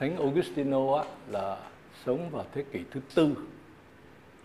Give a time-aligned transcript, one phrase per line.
[0.00, 1.70] Thánh Augustino á, là
[2.06, 3.34] sống vào thế kỷ thứ tư,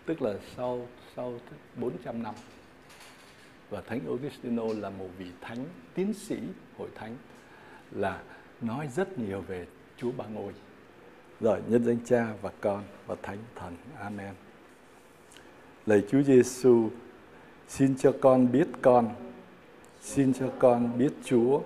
[0.06, 1.34] tức là sau sau
[1.76, 2.36] 400 năm.
[3.70, 6.38] Và Thánh Augustino là một vị thánh tiến sĩ
[6.78, 7.16] hội thánh
[7.92, 8.22] là
[8.62, 9.66] nói rất nhiều về
[9.98, 10.54] Chúa Ba Ngôi.
[11.42, 13.76] Rồi, nhân danh Cha và Con và Thánh Thần.
[14.00, 14.34] Amen.
[15.86, 16.90] Lạy Chúa Giêsu,
[17.68, 19.10] xin cho con biết con,
[20.02, 21.62] xin cho con biết Chúa,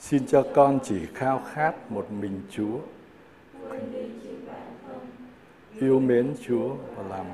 [0.00, 2.78] xin cho con chỉ khao khát một mình Chúa.
[5.80, 7.26] Yêu mến Chúa và làm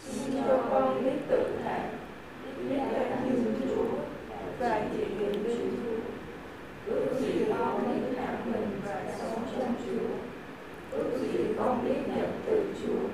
[0.00, 1.90] Xin cho con biết tự hạ,
[2.68, 3.84] biết cách như Chúa
[4.58, 5.96] và chịu đựng với Chúa.
[6.86, 10.08] Ước gì con biết hạ mình và sống trong Chúa.
[10.98, 13.08] Ước gì con biết nhận từ Chúa.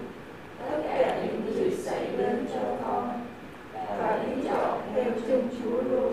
[0.59, 3.27] Tất cả những gì xảy đến cho con
[3.75, 6.13] và lý chọn theo chân Chúa luôn.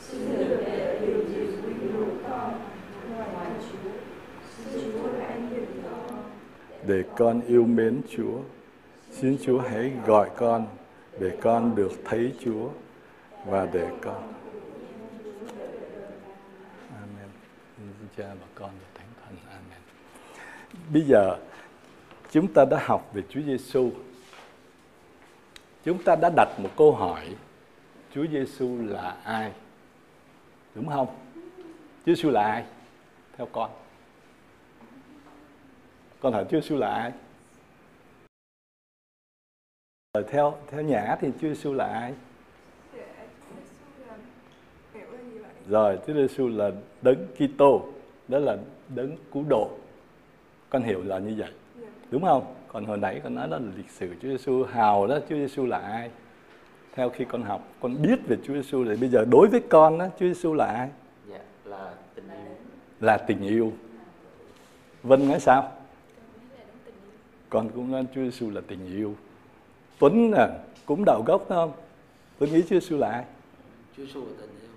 [0.00, 2.60] Xin đừng để điều gì quy dụ con
[3.18, 3.90] ngoài Chúa.
[4.56, 6.22] Xin Chúa hãy giúp con
[6.86, 8.38] để con yêu mến Chúa.
[9.10, 10.66] Xin Chúa hãy gọi con
[11.18, 12.68] để con được thấy Chúa
[13.46, 14.32] và để con.
[16.90, 17.28] Amen.
[18.16, 19.36] Cha và Con và Thánh Thần.
[19.50, 19.80] Amen.
[20.92, 21.38] Bây giờ,
[22.30, 23.90] chúng ta đã học về Chúa Giêsu.
[25.84, 27.36] Chúng ta đã đặt một câu hỏi:
[28.14, 29.52] Chúa Giêsu là ai?
[30.74, 31.08] Đúng không?
[32.06, 32.64] Chúa Giêsu là ai?
[33.36, 33.70] Theo con.
[36.22, 37.12] Con hỏi Chúa Giêsu là ai?
[40.14, 42.14] Rồi theo theo nhã thì Chúa Giêsu là ai?
[45.68, 46.70] Rồi Chúa Giêsu là
[47.02, 47.86] đấng Kitô,
[48.28, 48.56] đó là
[48.88, 49.70] đấng cứu độ.
[50.70, 51.50] Con hiểu là như vậy.
[52.10, 52.54] Đúng không?
[52.68, 55.66] Còn hồi nãy con nói đó là lịch sử Chúa Giêsu hào đó, Chúa Giêsu
[55.66, 56.10] là ai?
[56.92, 59.98] Theo khi con học, con biết về Chúa Giêsu thì bây giờ đối với con
[59.98, 60.88] đó, Chúa Giêsu là ai?
[61.30, 62.56] Dạ, là tình yêu.
[63.00, 63.72] Là tình yêu.
[65.02, 65.72] Vân nói sao?
[67.52, 69.14] Con cũng nói Chúa Giêsu là tình yêu.
[69.98, 70.48] Tuấn nè,
[70.86, 71.72] cũng đạo gốc phải không?
[72.38, 73.24] Tuấn nghĩ Chúa Giêsu là ai?
[73.96, 74.70] Chúa Giêsu là tình yêu.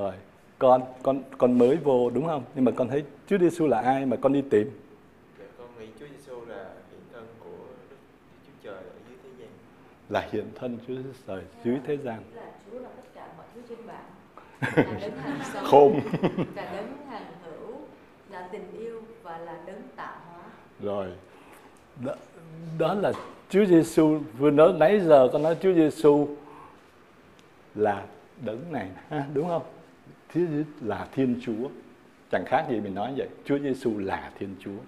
[0.00, 0.14] Rồi,
[0.58, 2.44] con con con mới vô đúng không?
[2.54, 4.70] Nhưng mà con thấy Chúa Giêsu là ai mà con đi tìm?
[5.38, 7.56] Dạ, con nghĩ Chúa Giêsu là hiện thân của
[7.90, 7.96] Đức
[8.46, 9.48] Chúa Trời ở dưới thế gian.
[10.08, 10.94] Là hiện thân Chúa
[11.26, 12.22] Trời dưới thế gian.
[12.34, 13.78] là Chúa là tất cả mọi thứ trên
[15.54, 16.00] sống Khôn.
[16.54, 17.74] là đấng hàng hữu
[18.30, 20.42] là tình yêu và là đấng tạo hóa
[20.82, 21.06] Rồi.
[22.04, 22.14] Đó,
[22.78, 23.12] đó là
[23.50, 26.28] Chúa Giêsu vừa nói nãy giờ con nói Chúa Giêsu
[27.74, 28.04] là
[28.44, 29.62] đấng này ha, đúng không?
[30.34, 30.40] Chúa
[30.80, 31.68] là Thiên Chúa.
[32.30, 33.28] Chẳng khác gì mình nói vậy.
[33.44, 34.78] Chúa Giêsu là Thiên Chúa.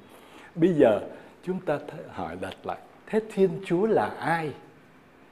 [0.55, 1.01] Bây giờ
[1.45, 4.53] chúng ta th- hỏi đặt lại, thế Thiên Chúa là ai?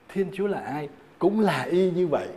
[0.09, 0.88] Thiên Chúa là ai?
[1.19, 2.28] Cũng là y như vậy.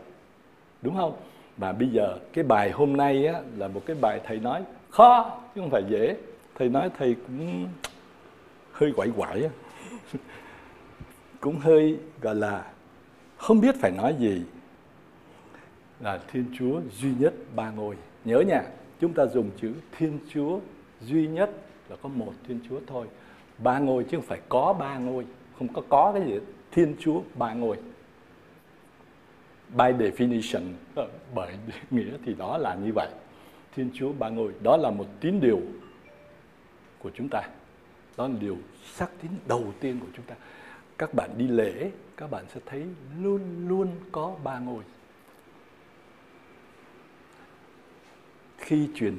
[0.81, 1.13] Đúng không?
[1.57, 5.37] Và bây giờ cái bài hôm nay á, là một cái bài thầy nói khó
[5.55, 6.15] chứ không phải dễ.
[6.55, 7.67] Thầy nói thầy cũng
[8.79, 9.49] hơi quậy quậy á.
[11.39, 12.71] cũng hơi gọi là
[13.37, 14.41] không biết phải nói gì
[15.99, 17.95] là Thiên Chúa duy nhất ba ngôi.
[18.25, 18.63] Nhớ nha,
[18.99, 20.59] chúng ta dùng chữ Thiên Chúa
[21.01, 21.49] duy nhất
[21.89, 23.07] là có một Thiên Chúa thôi.
[23.57, 25.25] Ba ngôi chứ không phải có ba ngôi,
[25.57, 26.33] không có có cái gì.
[26.33, 26.39] hết.
[26.71, 27.77] Thiên Chúa ba ngôi.
[29.69, 30.61] By definition,
[30.95, 31.53] ờ, bởi
[31.91, 33.09] nghĩa thì đó là như vậy.
[33.75, 35.59] Thiên Chúa ba ngôi, đó là một tín điều
[36.99, 37.41] của chúng ta.
[38.19, 38.57] Đó là điều
[38.93, 40.35] xác tín đầu tiên của chúng ta.
[40.97, 42.85] Các bạn đi lễ, các bạn sẽ thấy
[43.19, 44.83] luôn luôn có ba ngôi.
[48.57, 49.17] Khi truyền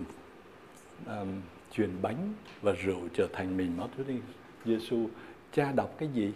[1.06, 1.40] um,
[1.72, 4.20] truyền bánh và rượu trở thành mình máu thánh linh
[4.64, 5.08] Giêsu,
[5.52, 6.32] cha đọc cái gì?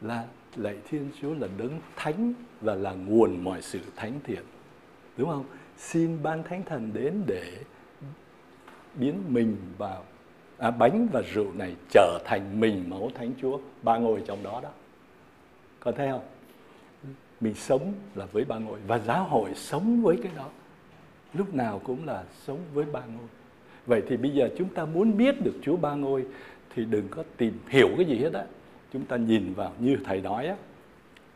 [0.00, 0.26] Là
[0.56, 4.42] lạy Thiên Chúa là đấng thánh và là nguồn mọi sự thánh thiện.
[5.16, 5.44] Đúng không?
[5.76, 7.58] Xin ban thánh thần đến để
[8.94, 10.04] biến mình vào
[10.58, 14.60] à, bánh và rượu này trở thành mình máu thánh Chúa ba ngôi trong đó
[14.62, 14.70] đó.
[15.80, 16.24] có thấy không?
[17.40, 20.48] Mình sống là với ba ngôi và giáo hội sống với cái đó.
[21.34, 23.26] Lúc nào cũng là sống với ba ngôi.
[23.86, 26.24] Vậy thì bây giờ chúng ta muốn biết được Chúa ba ngôi
[26.74, 28.44] thì đừng có tìm hiểu cái gì hết á.
[28.92, 30.56] Chúng ta nhìn vào như thầy nói á,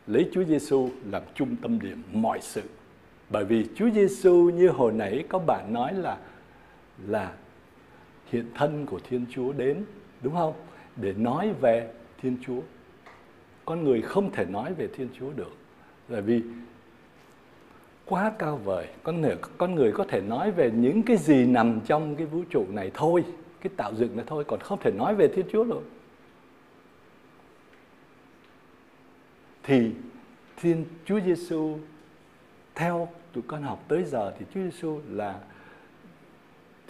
[0.07, 2.61] lấy Chúa Giêsu làm trung tâm điểm mọi sự.
[3.29, 6.17] Bởi vì Chúa Giêsu như hồi nãy có bạn nói là
[7.07, 7.31] là
[8.31, 9.83] hiện thân của Thiên Chúa đến,
[10.21, 10.53] đúng không?
[10.95, 11.91] Để nói về
[12.21, 12.61] Thiên Chúa.
[13.65, 15.55] Con người không thể nói về Thiên Chúa được.
[16.09, 16.41] Bởi vì
[18.05, 21.81] quá cao vời, con người con người có thể nói về những cái gì nằm
[21.85, 23.23] trong cái vũ trụ này thôi,
[23.61, 25.83] cái tạo dựng này thôi, còn không thể nói về Thiên Chúa được.
[29.63, 29.91] Thì
[30.57, 31.77] Thiên Chúa Giêsu
[32.75, 35.39] theo tụi con học tới giờ thì Chúa Giêsu là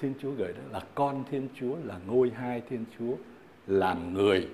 [0.01, 3.13] Thiên Chúa gửi đó là con Thiên Chúa là ngôi hai Thiên Chúa
[3.67, 4.47] làm người.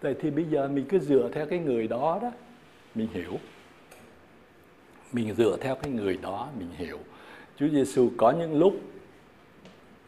[0.00, 2.32] Vậy thì bây giờ mình cứ dựa theo cái người đó đó,
[2.94, 3.32] mình hiểu.
[5.12, 6.98] Mình dựa theo cái người đó mình hiểu.
[7.56, 8.74] Chúa Giêsu có những lúc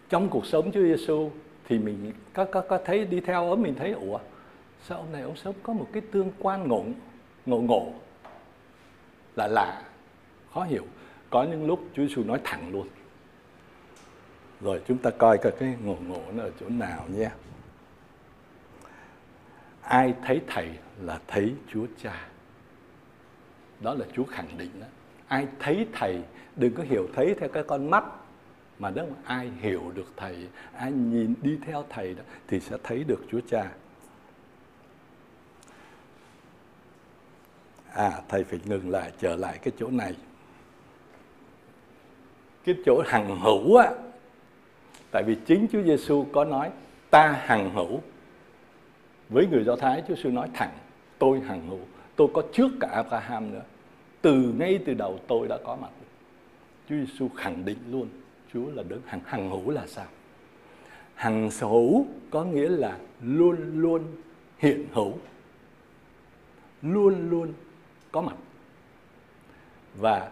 [0.08, 1.30] trong cuộc sống Chúa Giêsu
[1.68, 4.18] thì mình có có có thấy đi theo ấm mình thấy ủa
[4.82, 6.84] sao ông này ông sống có một cái tương quan ngộ
[7.46, 7.92] ngộ ngộ
[9.36, 9.82] là lạ
[10.54, 10.84] khó hiểu
[11.30, 12.88] có những lúc Chúa Giêsu nói thẳng luôn
[14.60, 17.30] rồi chúng ta coi coi cái ngộ ngộ nó ở chỗ nào nhé.
[19.82, 20.68] Ai thấy thầy
[21.02, 22.28] là thấy Chúa Cha.
[23.80, 24.86] Đó là Chúa khẳng định đó.
[25.28, 26.22] Ai thấy thầy,
[26.56, 28.04] đừng có hiểu thấy theo cái con mắt.
[28.78, 33.04] Mà nếu ai hiểu được thầy, ai nhìn đi theo thầy đó, thì sẽ thấy
[33.04, 33.70] được Chúa Cha.
[37.92, 40.14] À thầy phải ngừng lại, trở lại cái chỗ này.
[42.64, 43.90] Cái chỗ hằng hữu á
[45.10, 46.70] tại vì chính Chúa Giêsu có nói,
[47.10, 48.00] ta hằng hữu
[49.28, 50.02] với người Do Thái.
[50.08, 50.72] Chúa Giêsu nói thẳng,
[51.18, 51.80] tôi hằng hữu,
[52.16, 53.62] tôi có trước cả Abraham nữa.
[54.22, 55.90] Từ ngay từ đầu tôi đã có mặt.
[56.88, 58.08] Chúa Giêsu khẳng định luôn,
[58.52, 60.06] Chúa là đấng hằng hằng hữu là sao?
[61.14, 64.02] Hằng hữu có nghĩa là luôn luôn
[64.58, 65.12] hiện hữu,
[66.82, 67.52] luôn luôn
[68.12, 68.36] có mặt.
[69.98, 70.30] Và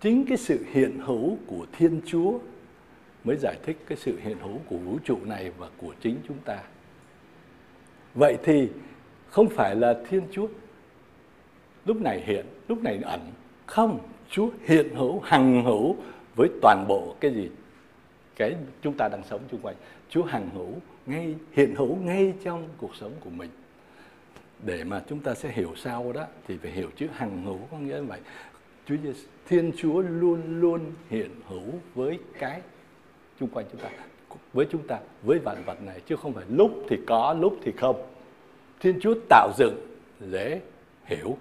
[0.00, 2.38] chính cái sự hiện hữu của Thiên Chúa
[3.24, 6.38] mới giải thích cái sự hiện hữu của vũ trụ này và của chính chúng
[6.44, 6.62] ta.
[8.14, 8.68] Vậy thì
[9.30, 10.46] không phải là Thiên Chúa
[11.84, 13.20] lúc này hiện, lúc này ẩn.
[13.66, 13.98] Không,
[14.30, 15.96] Chúa hiện hữu, hằng hữu
[16.36, 17.50] với toàn bộ cái gì?
[18.36, 19.76] Cái chúng ta đang sống chung quanh.
[20.10, 20.72] Chúa hằng hữu,
[21.06, 23.50] ngay hiện hữu ngay trong cuộc sống của mình
[24.62, 27.78] để mà chúng ta sẽ hiểu sao đó thì phải hiểu chữ hằng hữu có
[27.78, 28.20] nghĩa là vậy
[28.86, 30.80] Chúa Giêsu Thiên Chúa luôn luôn
[31.10, 32.60] hiện hữu với cái
[33.40, 33.90] chung quanh chúng ta,
[34.52, 37.72] với chúng ta, với vạn vật này, chứ không phải lúc thì có, lúc thì
[37.72, 38.06] không.
[38.80, 39.86] Thiên Chúa tạo dựng,
[40.20, 40.60] dễ
[41.04, 41.36] hiểu.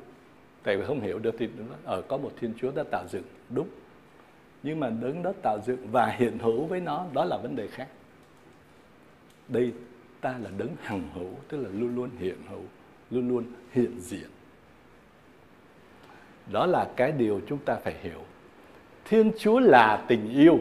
[0.63, 1.49] Tại vì không hiểu được thì
[1.83, 3.67] ở ờ, có một Thiên Chúa đã tạo dựng, đúng.
[4.63, 7.67] Nhưng mà đứng đó tạo dựng và hiện hữu với nó, đó là vấn đề
[7.67, 7.87] khác.
[9.47, 9.71] Đây,
[10.21, 12.63] ta là đứng hằng hữu, tức là luôn luôn hiện hữu,
[13.11, 14.29] luôn luôn hiện diện.
[16.51, 18.19] Đó là cái điều chúng ta phải hiểu.
[19.05, 20.59] Thiên chúa là tình yêu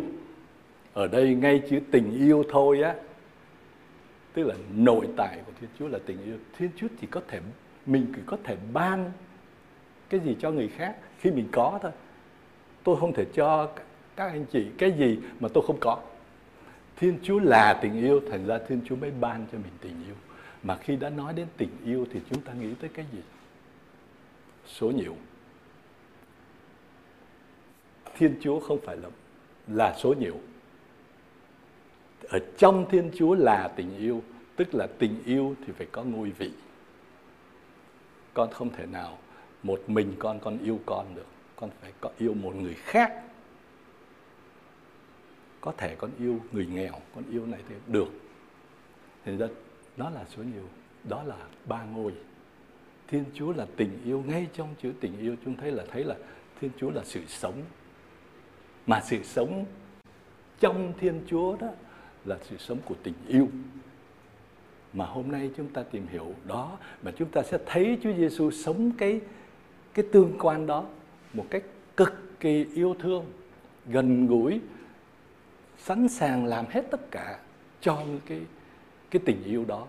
[0.95, 2.95] ở đây ngay chữ tình yêu thôi á.
[4.33, 6.37] Tức là nội tại của thiên chúa là tình yêu.
[6.59, 7.41] Thiên chúa chỉ có thể,
[7.87, 9.13] mình chỉ có thể ban
[10.09, 11.93] cái gì cho người khác khi mình có thôi.
[12.85, 13.71] Tôi không thể cho
[14.17, 16.03] các anh chị cái gì mà tôi không có.
[16.97, 20.15] Thiên chúa là tình yêu, thành ra thiên chúa mới ban cho mình tình yêu.
[20.63, 23.19] Mà khi đã nói đến tình yêu thì chúng ta nghĩ tới cái gì?
[24.67, 25.17] Số nhiều.
[28.17, 29.09] Thiên chúa không phải là
[29.69, 30.41] là số nhiều
[32.29, 34.23] ở trong thiên chúa là tình yêu
[34.57, 36.51] tức là tình yêu thì phải có ngôi vị.
[38.35, 39.19] Con không thể nào
[39.63, 41.27] một mình con con yêu con được.
[41.57, 43.23] Con phải có yêu một người khác.
[45.61, 48.09] Có thể con yêu người nghèo con yêu này thì được.
[49.25, 49.47] Thì đó,
[49.97, 50.69] đó là số nhiều.
[51.09, 51.37] Đó là
[51.67, 52.13] ba ngôi.
[53.09, 56.17] Thiên chúa là tình yêu ngay trong chữ tình yêu chúng thấy là thấy là
[56.61, 57.63] thiên chúa là sự sống.
[58.87, 59.65] Mà sự sống
[60.61, 61.69] trong thiên chúa đó
[62.25, 63.49] là sự sống của tình yêu.
[64.93, 68.51] Mà hôm nay chúng ta tìm hiểu đó mà chúng ta sẽ thấy Chúa Giêsu
[68.51, 69.21] sống cái
[69.95, 70.85] cái tương quan đó
[71.33, 71.63] một cách
[71.97, 73.25] cực kỳ yêu thương
[73.87, 74.61] gần gũi
[75.79, 77.39] sẵn sàng làm hết tất cả
[77.81, 78.41] cho cái
[79.11, 79.87] cái tình yêu đó.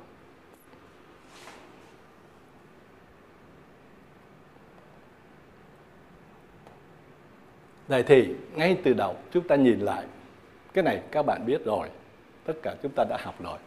[7.88, 10.06] Vậy thì ngay từ đầu chúng ta nhìn lại.
[10.74, 11.90] Cái này các bạn biết rồi,
[12.46, 13.58] tất cả chúng ta đã học rồi.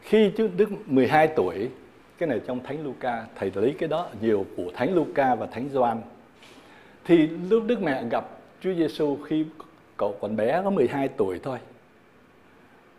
[0.00, 1.70] Khi Chúa Đức 12 tuổi,
[2.18, 5.68] cái này trong Thánh Luca, thầy lấy cái đó nhiều của Thánh Luca và Thánh
[5.68, 6.00] Gioan.
[7.04, 8.24] Thì lúc Đức mẹ gặp
[8.60, 9.44] Chúa Giêsu khi
[9.96, 11.58] cậu còn bé có 12 tuổi thôi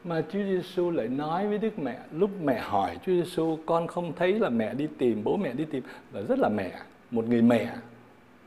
[0.03, 4.13] mà Chúa Giêsu lại nói với Đức Mẹ lúc mẹ hỏi Chúa Giêsu con không
[4.15, 6.71] thấy là mẹ đi tìm bố mẹ đi tìm là rất là mẹ
[7.11, 7.75] một người mẹ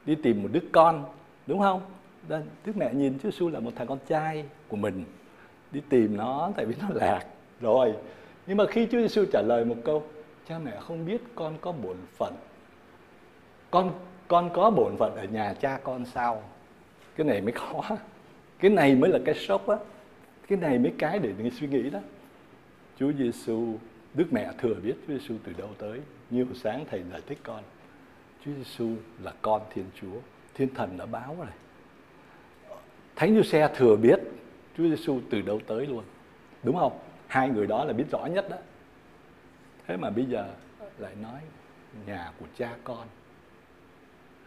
[0.06, 1.04] đi tìm một đứa con
[1.46, 1.80] đúng không
[2.64, 5.04] Đức mẹ nhìn Chúa Giêsu là một thằng con trai của mình
[5.72, 7.24] đi tìm nó tại vì nó lạc
[7.60, 7.94] rồi.
[8.46, 10.02] Nhưng mà khi Chúa Giêsu trả lời một câu,
[10.48, 12.34] cha mẹ không biết con có bổn phận.
[13.70, 13.92] Con
[14.28, 16.42] con có bổn phận ở nhà cha con sao?
[17.16, 17.82] Cái này mới khó.
[18.58, 19.76] Cái này mới là cái sốc á.
[20.48, 22.00] Cái này mấy cái để mình suy nghĩ đó.
[22.98, 23.74] Chúa Giêsu
[24.14, 26.00] Đức Mẹ thừa biết Chúa Giêsu từ đâu tới.
[26.30, 27.62] Nhiều sáng thầy giải thích con,
[28.44, 28.88] Chúa Giêsu
[29.22, 30.18] là con Thiên Chúa.
[30.54, 31.46] Thiên Thần đã báo rồi.
[33.16, 34.17] Thánh Giuse thừa biết
[34.78, 36.04] Chúa Giêsu từ đâu tới luôn.
[36.62, 36.98] Đúng không?
[37.26, 38.56] Hai người đó là biết rõ nhất đó.
[39.86, 40.48] Thế mà bây giờ
[40.98, 41.40] lại nói,
[42.06, 43.06] nhà của cha con.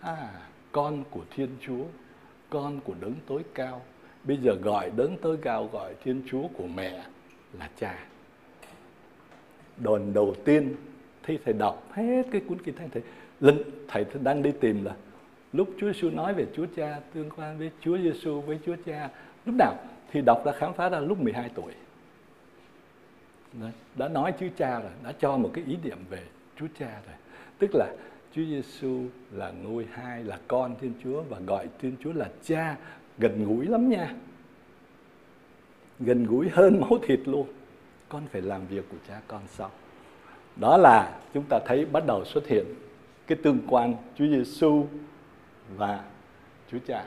[0.02, 0.30] À
[0.72, 1.84] con của thiên chúa,
[2.50, 3.82] con của đấng tối cao.
[4.24, 7.04] Bây giờ gọi đấng tối cao, gọi thiên chúa của mẹ
[7.60, 8.06] là cha.
[9.78, 10.76] Đòn đầu tiên
[11.24, 13.02] thì thầy đọc hết cái cuốn kinh thánh thầy.
[13.40, 13.58] Lần,
[13.88, 14.96] thầy đang đi tìm là
[15.54, 19.10] lúc Chúa Giêsu nói về Chúa Cha, tương quan với Chúa Giêsu với Chúa Cha,
[19.46, 19.76] lúc nào?
[20.12, 21.74] Thì đọc đã khám phá ra lúc 12 tuổi.
[23.54, 26.24] Đấy, đã nói Chúa Cha rồi đã cho một cái ý niệm về
[26.56, 27.16] Chúa Cha rồi.
[27.60, 27.94] Tức là
[28.36, 32.78] Chúa Giêsu là ngôi hai là con Thiên Chúa và gọi Thiên Chúa là Cha.
[33.18, 34.16] Gần gũi lắm nha.
[36.00, 37.48] Gần gũi hơn máu thịt luôn.
[38.10, 39.72] Con phải làm việc của cha con sau.
[40.56, 42.66] Đó là chúng ta thấy bắt đầu xuất hiện
[43.28, 44.88] cái tương quan Chúa Giêsu
[45.76, 46.04] và
[46.72, 47.06] Chúa Cha.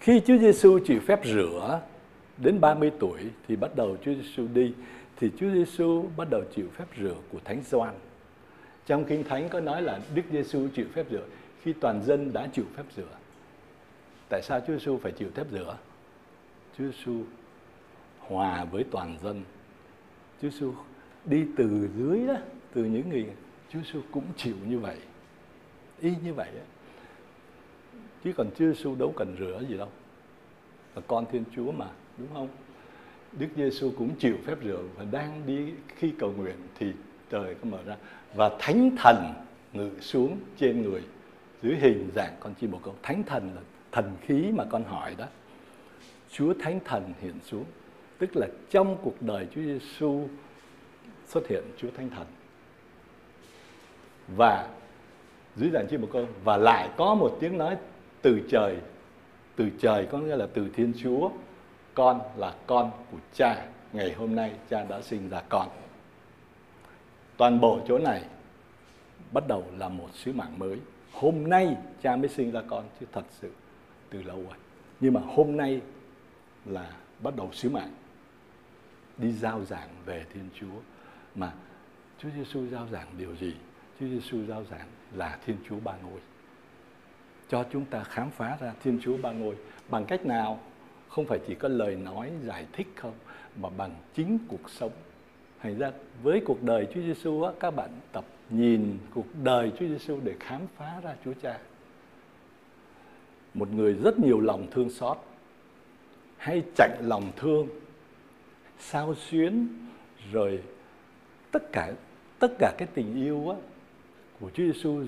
[0.00, 1.80] Khi Chúa Giêsu chịu phép rửa
[2.38, 4.72] đến 30 tuổi thì bắt đầu Chúa Giêsu đi
[5.16, 7.94] thì Chúa Giêsu bắt đầu chịu phép rửa của Thánh Gioan.
[8.86, 11.24] Trong Kinh Thánh có nói là Đức Giêsu chịu phép rửa
[11.62, 13.16] khi toàn dân đã chịu phép rửa.
[14.28, 15.76] Tại sao Chúa Giêsu phải chịu phép rửa?
[16.78, 17.22] Chúa Giêsu
[18.18, 19.42] hòa với toàn dân.
[20.42, 20.72] Chúa Giêsu
[21.24, 22.34] đi từ dưới đó,
[22.74, 23.26] từ những người
[23.72, 24.96] Chúa Giêsu cũng chịu như vậy.
[26.00, 26.62] Y như vậy đó.
[28.24, 29.88] Chứ còn Chúa Giêsu đâu cần rửa gì đâu.
[30.94, 31.86] Là con Thiên Chúa mà,
[32.18, 32.48] đúng không?
[33.32, 36.92] Đức Giêsu cũng chịu phép rửa và đang đi khi cầu nguyện thì
[37.30, 37.96] trời có mở ra
[38.34, 39.34] và thánh thần
[39.72, 41.02] ngự xuống trên người
[41.62, 42.94] dưới hình dạng con chim bồ câu.
[43.02, 43.62] Thánh thần là
[43.92, 45.26] thần khí mà con hỏi đó.
[46.30, 47.64] Chúa Thánh Thần hiện xuống,
[48.18, 50.28] tức là trong cuộc đời Chúa Giêsu
[51.26, 52.26] xuất hiện Chúa Thánh Thần.
[54.36, 54.68] Và
[55.56, 57.76] dưới dạng chim bồ câu và lại có một tiếng nói
[58.22, 58.76] từ trời
[59.56, 61.30] từ trời có nghĩa là từ Thiên Chúa,
[61.94, 65.68] con là con của cha, ngày hôm nay cha đã sinh ra con.
[67.36, 68.24] Toàn bộ chỗ này
[69.32, 70.78] bắt đầu là một sứ mạng mới.
[71.12, 73.50] Hôm nay cha mới sinh ra con chứ thật sự
[74.10, 74.58] từ lâu rồi.
[75.00, 75.80] Nhưng mà hôm nay
[76.64, 77.92] là bắt đầu sứ mạng
[79.18, 80.80] đi giao giảng về Thiên Chúa.
[81.34, 81.52] Mà
[82.18, 83.54] Chúa Giêsu giao giảng điều gì?
[84.00, 86.20] Chúa Giêsu giao giảng là Thiên Chúa ba ngôi.
[87.48, 89.56] Cho chúng ta khám phá ra Thiên Chúa ba ngôi
[89.88, 90.60] bằng cách nào?
[91.08, 93.14] Không phải chỉ có lời nói giải thích không,
[93.60, 94.92] mà bằng chính cuộc sống.
[95.62, 95.90] Thành ra
[96.22, 100.34] với cuộc đời Chúa Giêsu á, các bạn tập nhìn cuộc đời Chúa Giêsu để
[100.40, 101.58] khám phá ra Chúa Cha.
[103.54, 105.18] Một người rất nhiều lòng thương xót,
[106.36, 107.68] hay chạy lòng thương,
[108.78, 109.68] sao xuyến,
[110.32, 110.62] rồi
[111.50, 111.92] tất cả
[112.38, 113.56] tất cả cái tình yêu á
[114.40, 115.04] của Chúa Giêsu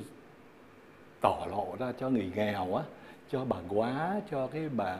[1.20, 2.84] tỏ lộ ra cho người nghèo á,
[3.30, 4.96] cho bà quá, cho cái bà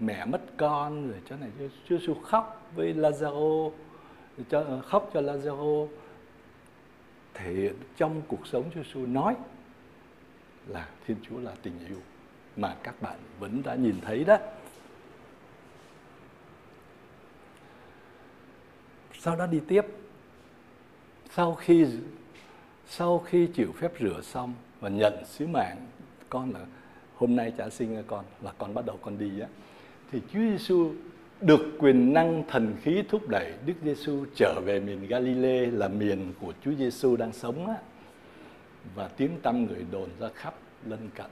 [0.00, 3.70] mẹ mất con rồi cho này Chúa Giêsu khóc với Lazaro
[4.50, 5.88] cho khóc cho Lazaro
[7.34, 9.36] thể hiện trong cuộc sống Chúa Giêsu nói
[10.66, 11.98] là Thiên Chúa là tình yêu
[12.56, 14.36] mà các bạn vẫn đã nhìn thấy đó.
[19.18, 19.86] Sau đó đi tiếp
[21.34, 21.86] sau khi
[22.88, 25.76] sau khi chịu phép rửa xong và nhận sứ mạng
[26.28, 26.60] con là
[27.16, 29.48] hôm nay cha sinh ra con là con bắt đầu con đi á
[30.12, 30.92] thì Chúa Giêsu
[31.40, 36.32] được quyền năng thần khí thúc đẩy Đức Giêsu trở về miền Galilee là miền
[36.40, 37.76] của Chúa Giêsu đang sống á
[38.94, 40.54] và tiếng tăm người đồn ra khắp
[40.86, 41.26] lân cận.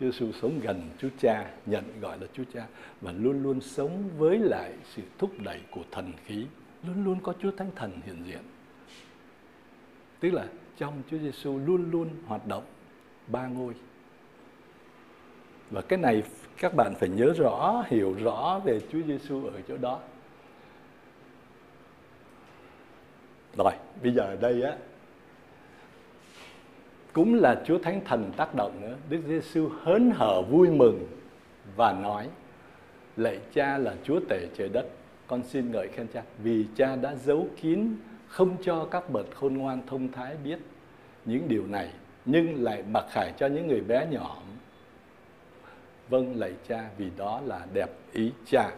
[0.00, 2.66] Chúa Giêsu sống gần Chúa Cha, nhận gọi là Chúa Cha
[3.00, 6.46] và luôn luôn sống với lại sự thúc đẩy của thần khí,
[6.86, 8.42] luôn luôn có Chúa Thánh Thần hiện diện.
[10.20, 10.46] Tức là
[10.80, 12.64] trong Chúa Giêsu luôn luôn hoạt động
[13.26, 13.74] ba ngôi.
[15.70, 16.22] Và cái này
[16.56, 20.00] các bạn phải nhớ rõ, hiểu rõ về Chúa Giêsu ở chỗ đó.
[23.56, 23.72] Rồi,
[24.02, 24.76] bây giờ ở đây á
[27.12, 28.96] cũng là Chúa Thánh Thần tác động nữa.
[29.10, 31.06] Đức Giêsu hớn hở vui mừng
[31.76, 32.28] và nói:
[33.16, 34.86] Lạy Cha là Chúa tể trời đất,
[35.26, 37.96] con xin ngợi khen Cha vì Cha đã giấu kín
[38.30, 40.58] không cho các bậc khôn ngoan thông thái biết
[41.24, 41.90] những điều này,
[42.24, 44.42] nhưng lại mặc khải cho những người bé nhỏ.
[46.08, 48.70] Vâng lạy cha, vì đó là đẹp ý cha.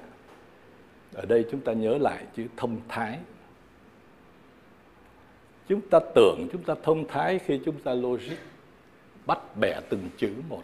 [1.15, 3.19] Ở đây chúng ta nhớ lại chữ thông thái.
[5.69, 8.37] Chúng ta tưởng chúng ta thông thái khi chúng ta logic
[9.27, 10.63] bắt bẻ từng chữ một,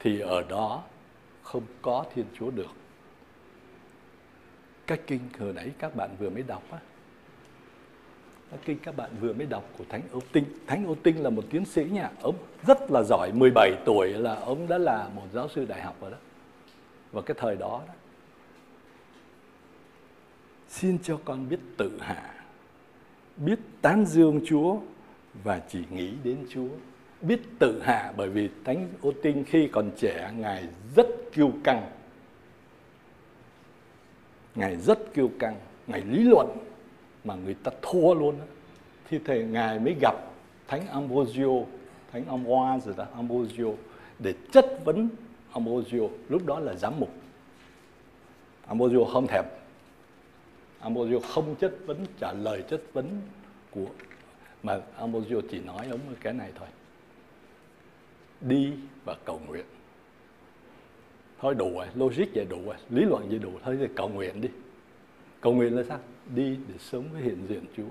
[0.00, 0.82] thì ở đó
[1.42, 2.72] không có thiên chúa được.
[4.86, 6.78] Cái kinh hồi nãy các bạn vừa mới đọc á
[8.52, 10.44] Dạ, kinh các bạn vừa mới đọc của Thánh Âu Tinh.
[10.66, 12.10] Thánh Âu Tinh là một tiến sĩ nha.
[12.22, 12.34] Ông
[12.66, 16.10] rất là giỏi, 17 tuổi là ông đã là một giáo sư đại học rồi
[16.10, 16.16] đó.
[17.12, 17.94] và cái thời đó đó.
[20.68, 22.34] xin cho con biết tự hạ
[23.36, 24.76] biết tán dương Chúa
[25.44, 26.68] và chỉ nghĩ đến Chúa
[27.20, 31.90] biết tự hạ bởi vì thánh ô tinh khi còn trẻ ngài rất kiêu căng
[34.54, 36.67] ngài rất kiêu căng ngài lý luận
[37.28, 38.44] mà người ta thua luôn đó.
[39.08, 40.14] thì thầy ngài mới gặp
[40.68, 41.48] thánh Ambrosio
[42.12, 43.66] thánh Ambroise là Ambrosio
[44.18, 45.08] để chất vấn
[45.52, 47.10] Ambrosio lúc đó là giám mục.
[48.66, 49.44] Ambrosio không thèm.
[50.80, 53.20] Ambrosio không chất vấn, trả lời chất vấn
[53.70, 53.86] của,
[54.62, 56.68] mà Ambrosio chỉ nói ông cái này thôi.
[58.40, 58.72] Đi
[59.04, 59.64] và cầu nguyện.
[61.40, 64.40] Thôi đủ rồi, logic vậy đủ rồi, lý luận vậy đủ thôi thì cầu nguyện
[64.40, 64.48] đi.
[65.40, 65.98] Cầu nguyện là sao?
[66.34, 67.90] Đi để sống với hiện diện Chúa.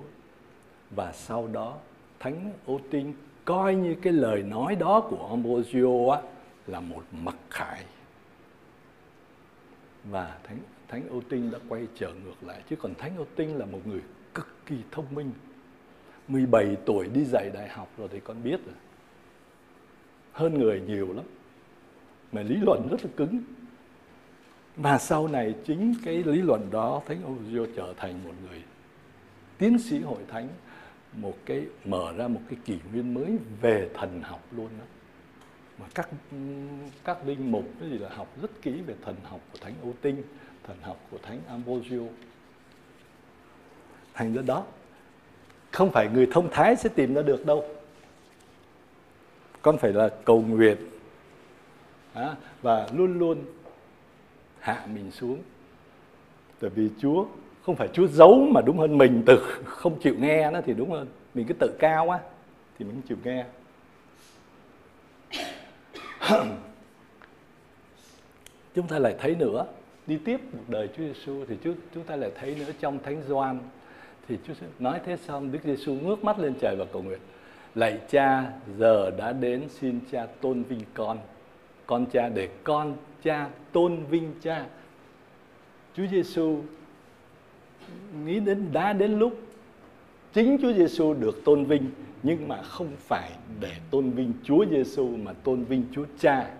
[0.90, 1.76] Và sau đó,
[2.20, 3.12] thánh ô tinh
[3.44, 6.20] coi như cái lời nói đó của Ambrosio á
[6.66, 7.84] là một mặc khải.
[10.04, 13.58] Và thánh thánh ô tinh đã quay trở ngược lại, chứ còn thánh ô tinh
[13.58, 14.00] là một người
[14.34, 15.30] cực kỳ thông minh.
[16.28, 18.74] 17 tuổi đi dạy đại học rồi thì con biết rồi.
[20.32, 21.24] Hơn người nhiều lắm.
[22.32, 23.42] Mà lý luận rất là cứng
[24.78, 28.62] và sau này chính cái lý luận đó thánh Ozio trở thành một người
[29.58, 30.48] tiến sĩ hội thánh
[31.12, 34.84] một cái mở ra một cái kỷ nguyên mới về thần học luôn đó.
[35.78, 36.08] Mà các
[37.04, 39.94] các linh mục cái gì là học rất kỹ về thần học của thánh Âu
[40.00, 40.22] Tinh
[40.66, 42.00] thần học của thánh Ambrosio.
[44.14, 44.64] Thành ra đó
[45.70, 47.64] không phải người thông thái sẽ tìm ra được đâu.
[49.62, 50.76] Con phải là cầu nguyện.
[52.14, 53.44] À, và luôn luôn
[54.60, 55.38] hạ mình xuống.
[56.60, 57.26] Tại vì Chúa
[57.62, 60.90] không phải Chúa giấu mà đúng hơn mình, từ không chịu nghe nó thì đúng
[60.90, 61.06] hơn.
[61.34, 62.20] Mình cứ tự cao quá
[62.78, 63.44] thì mình không chịu nghe.
[68.74, 69.66] Chúng ta lại thấy nữa,
[70.06, 73.22] đi tiếp một đời Chúa Giêsu thì chúng chúng ta lại thấy nữa trong Thánh
[73.28, 73.58] Gioan
[74.28, 77.18] thì Chúa nói thế xong, Đức Giêsu ngước mắt lên trời và cầu nguyện.
[77.74, 81.18] Lạy cha, giờ đã đến xin cha tôn vinh con
[81.88, 84.66] con cha để con cha tôn vinh cha
[85.94, 86.62] Chúa Giêsu
[88.24, 89.40] nghĩ đến đã đến lúc
[90.32, 91.90] chính Chúa Giêsu được tôn vinh
[92.22, 96.50] nhưng mà không phải để tôn vinh Chúa Giêsu mà tôn vinh Chúa Cha.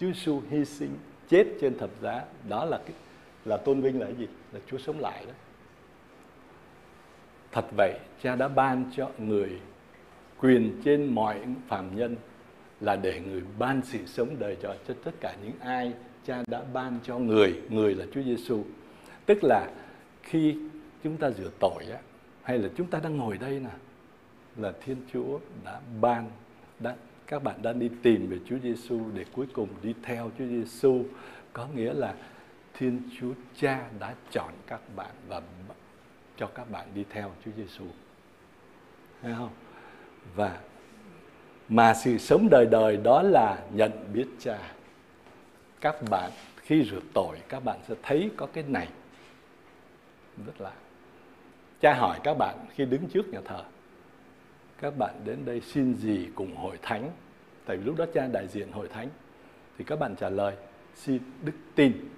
[0.00, 0.90] Chúa Giêsu hy sinh
[1.28, 2.96] chết trên thập giá, đó là cái
[3.44, 4.26] là tôn vinh là cái gì?
[4.52, 5.32] Là Chúa sống lại đó.
[7.52, 9.60] Thật vậy, Cha đã ban cho người
[10.40, 12.16] quyền trên mọi phàm nhân
[12.82, 15.92] là để người ban sự sống đời cho cho tất cả những ai
[16.24, 18.64] Cha đã ban cho người, người là Chúa Giêsu.
[19.26, 19.70] Tức là
[20.22, 20.56] khi
[21.04, 21.98] chúng ta rửa tội á,
[22.42, 23.70] hay là chúng ta đang ngồi đây nè,
[24.56, 26.30] là Thiên Chúa đã ban
[26.80, 30.46] đã các bạn đang đi tìm về Chúa Giêsu để cuối cùng đi theo Chúa
[30.46, 31.04] Giêsu
[31.52, 32.14] có nghĩa là
[32.74, 35.40] Thiên Chúa Cha đã chọn các bạn và
[36.36, 37.84] cho các bạn đi theo Chúa Giêsu.
[39.22, 39.50] Thấy không?
[40.34, 40.60] Và
[41.68, 44.58] mà sự sống đời đời đó là nhận biết Cha.
[45.80, 48.88] Các bạn, khi rửa tội, các bạn sẽ thấy có cái này.
[50.46, 50.72] Rất là.
[51.80, 53.64] Cha hỏi các bạn khi đứng trước nhà thờ,
[54.80, 57.10] các bạn đến đây xin gì cùng hội thánh?
[57.66, 59.08] Tại vì lúc đó cha đại diện hội thánh.
[59.78, 60.54] Thì các bạn trả lời,
[60.94, 62.08] xin đức tin.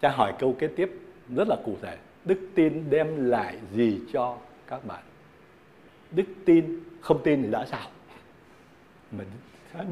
[0.00, 0.90] Cha hỏi câu kế tiếp,
[1.36, 1.98] rất là cụ thể.
[2.24, 5.02] Đức tin đem lại gì cho các bạn?
[6.10, 7.86] Đức tin không tin thì đã sao
[9.12, 9.24] mà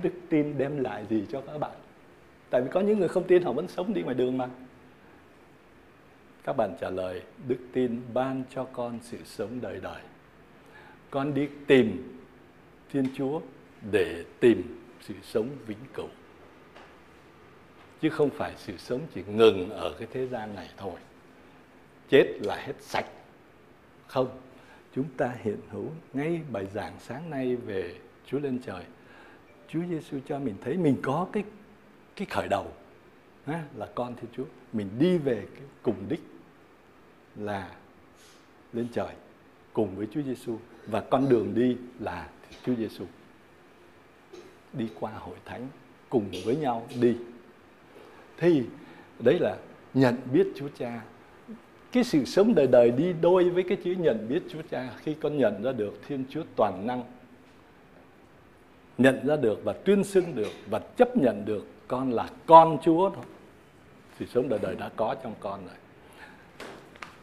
[0.03, 1.77] đức tin đem lại gì cho các bạn
[2.51, 4.49] tại vì có những người không tin họ vẫn sống đi ngoài đường mà
[6.45, 10.01] các bạn trả lời đức tin ban cho con sự sống đời đời
[11.11, 12.19] con đi tìm
[12.93, 13.41] Thiên Chúa
[13.91, 16.09] để tìm sự sống vĩnh cửu.
[18.01, 20.95] Chứ không phải sự sống chỉ ngừng ở cái thế gian này thôi.
[22.09, 23.07] Chết là hết sạch.
[24.07, 24.29] Không,
[24.99, 27.95] chúng ta hiện hữu ngay bài giảng sáng nay về
[28.27, 28.85] Chúa lên trời.
[29.69, 31.45] Chúa Giêsu cho mình thấy mình có cái
[32.17, 32.73] cái khởi đầu
[33.47, 34.45] là con Thiên Chúa.
[34.73, 36.21] Mình đi về cái cùng đích
[37.37, 37.71] là
[38.73, 39.15] lên trời
[39.73, 42.29] cùng với Chúa Giêsu và con đường đi là
[42.67, 43.05] Chúa Giêsu.
[44.73, 45.69] Đi qua hội thánh
[46.09, 47.17] cùng với nhau đi.
[48.37, 48.65] Thì
[49.19, 49.57] đấy là
[49.95, 51.03] nhận biết Chúa Cha.
[51.93, 55.15] Cái sự sống đời đời đi đôi với cái chữ nhận biết Chúa Cha, khi
[55.15, 57.03] con nhận ra được Thiên Chúa toàn năng.
[58.99, 63.11] Nhận ra được và tuyên xưng được và chấp nhận được con là con Chúa
[63.11, 63.25] thôi.
[64.19, 65.75] Sự sống đời đời đã có trong con rồi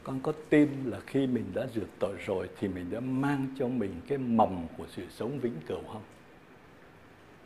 [0.06, 3.68] con có tin là khi mình đã rửa tội rồi thì mình đã mang cho
[3.68, 6.02] mình cái mầm của sự sống vĩnh cửu không?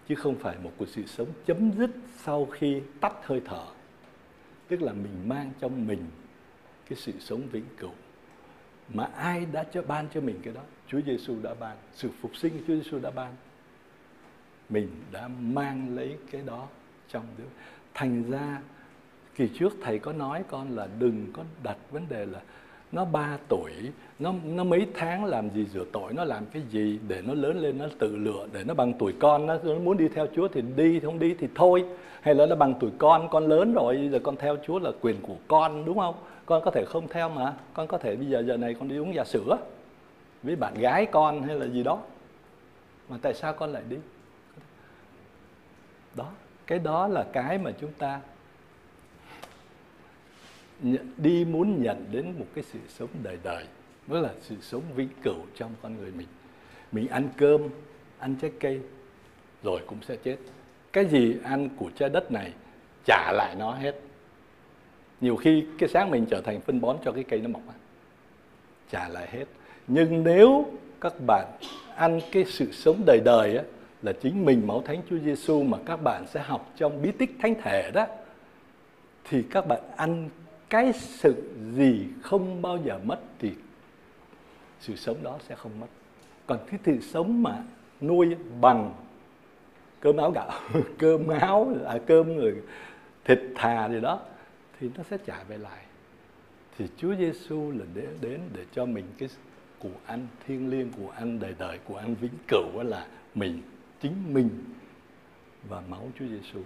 [0.09, 1.89] Chứ không phải một cuộc sự sống chấm dứt
[2.23, 3.65] sau khi tắt hơi thở.
[4.67, 6.05] tức là mình mang trong mình
[6.89, 7.91] cái sự sống vĩnh cửu
[8.93, 10.61] mà ai đã cho ban cho mình cái đó?
[10.87, 13.33] Chúa Giêsu đã ban sự phục sinh Chúa Giêsu đã ban.
[14.69, 16.67] Mình đã mang lấy cái đó
[17.09, 17.43] trong đứa
[17.93, 18.61] thành ra
[19.35, 22.41] kỳ trước thầy có nói con là đừng có đặt vấn đề là
[22.91, 23.71] nó ba tuổi
[24.19, 27.59] nó nó mấy tháng làm gì rửa tội nó làm cái gì để nó lớn
[27.59, 30.47] lên nó tự lựa để nó bằng tuổi con nó, nó muốn đi theo Chúa
[30.47, 31.85] thì đi không đi thì thôi.
[32.21, 35.21] Hay là nó bằng tuổi con con lớn rồi giờ con theo Chúa là quyền
[35.21, 36.15] của con đúng không?
[36.49, 37.53] Con có thể không theo mà.
[37.73, 39.57] Con có thể bây giờ giờ này con đi uống trà sữa
[40.43, 42.01] với bạn gái con hay là gì đó.
[43.09, 43.97] Mà tại sao con lại đi?
[46.15, 46.31] Đó,
[46.67, 48.21] cái đó là cái mà chúng ta
[51.17, 53.65] đi muốn nhận đến một cái sự sống đời đời,
[54.07, 56.27] mới là sự sống vĩnh cửu trong con người mình.
[56.91, 57.61] Mình ăn cơm,
[58.19, 58.81] ăn trái cây,
[59.63, 60.37] rồi cũng sẽ chết.
[60.93, 62.53] Cái gì ăn của trái đất này,
[63.05, 63.95] trả lại nó hết
[65.21, 67.61] nhiều khi cái sáng mình trở thành phân bón cho cái cây nó mọc
[68.91, 69.45] trả lại hết.
[69.87, 70.65] Nhưng nếu
[71.01, 71.47] các bạn
[71.95, 73.63] ăn cái sự sống đời đời á,
[74.01, 77.31] là chính mình máu thánh Chúa Giêsu mà các bạn sẽ học trong bí tích
[77.41, 78.05] thánh thể đó
[79.29, 80.29] thì các bạn ăn
[80.69, 83.51] cái sự gì không bao giờ mất thì
[84.79, 85.87] sự sống đó sẽ không mất.
[86.47, 87.63] Còn cái sự sống mà
[88.01, 88.93] nuôi bằng
[89.99, 90.51] cơm áo gạo
[90.97, 92.55] cơm áo à, cơm người
[93.25, 94.19] thịt thà gì đó
[94.79, 95.85] thì nó sẽ trả về lại.
[96.77, 99.29] Thì Chúa Giêsu là để đến để cho mình cái
[99.79, 103.61] của ăn thiêng liêng, của ăn đời đời, của ăn vĩnh cửu là mình,
[104.01, 104.49] chính mình
[105.69, 106.61] và máu Chúa Giêsu.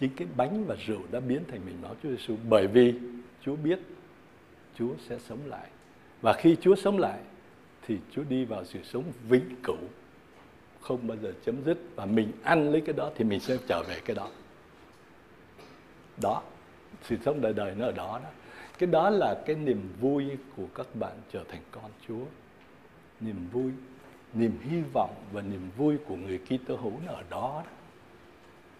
[0.00, 2.94] Chính cái bánh và rượu đã biến thành mình máu Chúa Giêsu bởi vì
[3.42, 3.78] Chúa biết
[4.78, 5.68] Chúa sẽ sống lại.
[6.20, 7.20] Và khi Chúa sống lại
[7.86, 9.76] thì Chúa đi vào sự sống vĩnh cửu,
[10.80, 11.78] không bao giờ chấm dứt.
[11.96, 14.28] Và mình ăn lấy cái đó thì mình sẽ trở về cái đó.
[16.22, 16.42] Đó
[17.02, 18.30] sự sống đời đời nó ở đó đó.
[18.78, 22.24] Cái đó là cái niềm vui của các bạn trở thành con Chúa.
[23.20, 23.72] Niềm vui
[24.34, 27.70] niềm hy vọng và niềm vui của người Kitô hữu nó ở đó, đó.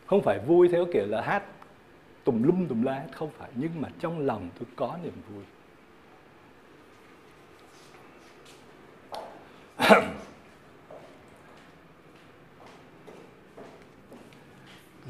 [0.06, 1.42] Không phải vui theo kiểu là hát
[2.24, 3.50] tùm lum tùm la không phải.
[3.54, 5.44] Nhưng mà trong lòng tôi có niềm vui.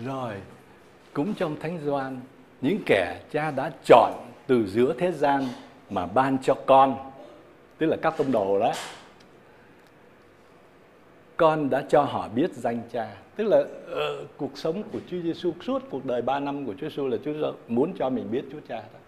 [0.04, 0.40] Rồi
[1.12, 2.20] cũng trong thánh doan
[2.62, 4.12] những kẻ cha đã chọn
[4.46, 5.44] từ giữa thế gian
[5.90, 7.12] mà ban cho con
[7.78, 8.72] tức là các tông đồ đó
[11.36, 15.52] con đã cho họ biết danh cha tức là uh, cuộc sống của Chúa Giêsu
[15.60, 18.60] suốt cuộc đời 3 năm của Chúa Giêsu là Chúa muốn cho mình biết Chúa
[18.68, 18.98] Cha đó.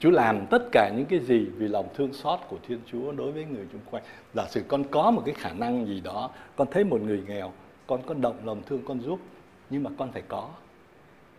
[0.00, 3.32] Chúa làm tất cả những cái gì vì lòng thương xót của Thiên Chúa đối
[3.32, 4.02] với người xung quanh.
[4.34, 7.52] Giả sử con có một cái khả năng gì đó, con thấy một người nghèo,
[7.86, 9.18] con có động lòng thương con giúp,
[9.70, 10.48] nhưng mà con phải có,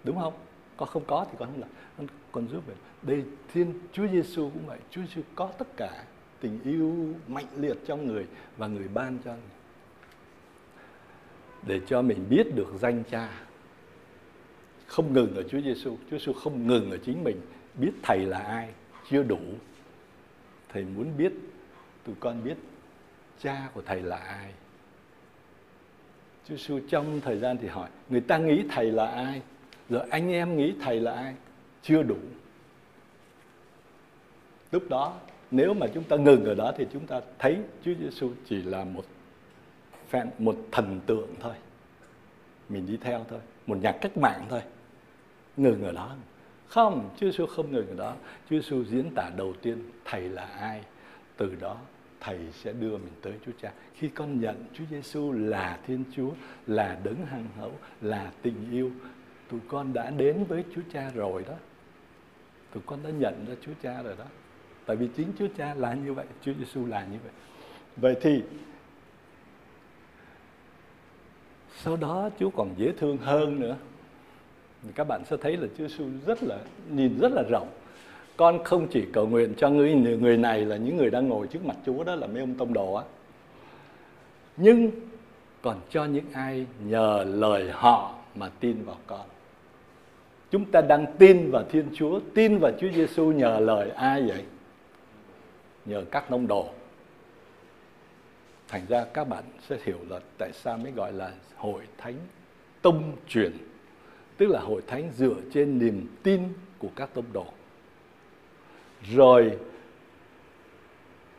[0.04, 0.34] đúng không?
[0.78, 2.78] Con không có thì con không làm, con, giúp mình.
[3.02, 6.04] Đây Thiên Chúa Giêsu cũng vậy, Chúa Giêsu có tất cả
[6.40, 8.26] tình yêu mạnh liệt trong người
[8.58, 9.56] và người ban cho người.
[11.68, 13.30] Để cho mình biết được danh cha.
[14.88, 17.42] Không ngừng ở Chúa Giêsu Chúa Giêsu không ngừng ở chính mình.
[17.74, 18.70] Biết thầy là ai
[19.10, 19.40] chưa đủ.
[20.70, 21.34] Thầy muốn biết
[22.04, 22.58] tụi con biết
[23.42, 24.54] cha của thầy là ai.
[26.48, 29.42] Chúa Giêsu trong thời gian thì hỏi người ta nghĩ thầy là ai?
[29.90, 31.36] Rồi anh em nghĩ thầy là ai?
[31.82, 32.18] Chưa đủ.
[34.72, 35.20] Lúc đó
[35.52, 38.84] nếu mà chúng ta ngừng ở đó thì chúng ta thấy Chúa Giêsu chỉ là
[38.84, 39.06] một
[40.12, 41.54] fan, một thần tượng thôi.
[42.70, 44.62] Mình đi theo thôi một nhà cách mạng thôi.
[45.58, 46.16] Ngừng ở đó.
[46.68, 48.16] Không Chúa Giêsu không ngừng ở đó.
[48.50, 50.84] Chúa Giêsu diễn tả đầu tiên thầy là ai?
[51.38, 51.78] Từ đó
[52.20, 53.72] thầy sẽ đưa mình tới Chúa Cha.
[53.94, 56.32] Khi con nhận Chúa Giêsu là Thiên Chúa
[56.68, 57.72] là đấng hằng hậu
[58.02, 58.92] là tình yêu
[59.52, 61.54] tụi con đã đến với Chúa Cha rồi đó.
[62.74, 64.26] Tụi con đã nhận ra Chúa Cha rồi đó.
[64.86, 67.32] Tại vì chính Chúa Cha là như vậy, Chúa Giêsu là như vậy.
[67.98, 68.42] Vậy thì,
[71.84, 73.76] sau đó Chúa còn dễ thương hơn nữa.
[74.96, 76.58] Các bạn sẽ thấy là Chúa Giêsu rất là,
[76.90, 77.70] nhìn rất là rộng.
[78.38, 81.66] Con không chỉ cầu nguyện cho người người này là những người đang ngồi trước
[81.66, 83.04] mặt Chúa đó là mấy ông tông đồ á.
[84.58, 84.92] Nhưng
[85.62, 89.26] còn cho những ai nhờ lời họ mà tin vào con
[90.56, 94.44] chúng ta đang tin vào Thiên Chúa, tin vào Chúa Giêsu nhờ lời ai vậy?
[95.86, 96.70] Nhờ các nông đồ.
[98.68, 102.14] Thành ra các bạn sẽ hiểu là tại sao mới gọi là hội thánh
[102.82, 103.52] tông truyền.
[104.38, 106.42] Tức là hội thánh dựa trên niềm tin
[106.80, 107.46] của các tông đồ.
[109.16, 109.58] Rồi,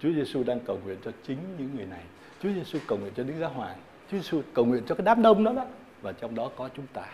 [0.00, 2.02] Chúa Giêsu đang cầu nguyện cho chính những người này.
[2.42, 3.76] Chúa Giêsu cầu nguyện cho Đức Giáo Hoàng.
[4.10, 5.66] Chúa Giêsu cầu nguyện cho cái đám đông đó đó.
[6.02, 7.06] Và trong đó có chúng ta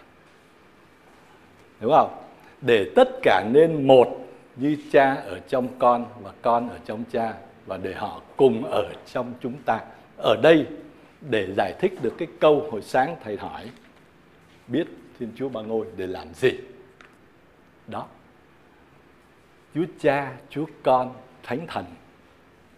[1.83, 2.23] đúng không
[2.61, 4.09] để tất cả nên một
[4.57, 7.35] như cha ở trong con và con ở trong cha
[7.66, 9.81] và để họ cùng ở trong chúng ta.
[10.16, 10.66] Ở đây
[11.31, 13.71] để giải thích được cái câu hồi sáng thầy hỏi
[14.68, 14.87] biết
[15.18, 16.51] Thiên Chúa Ba Ngôi để làm gì?
[17.87, 18.07] Đó.
[19.75, 21.85] Chúa Cha, Chúa Con, Thánh Thần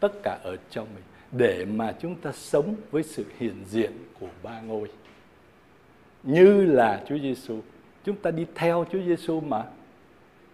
[0.00, 4.28] tất cả ở trong mình để mà chúng ta sống với sự hiện diện của
[4.42, 4.88] ba ngôi
[6.22, 7.60] như là Chúa Giêsu
[8.04, 9.64] chúng ta đi theo Chúa Giêsu mà,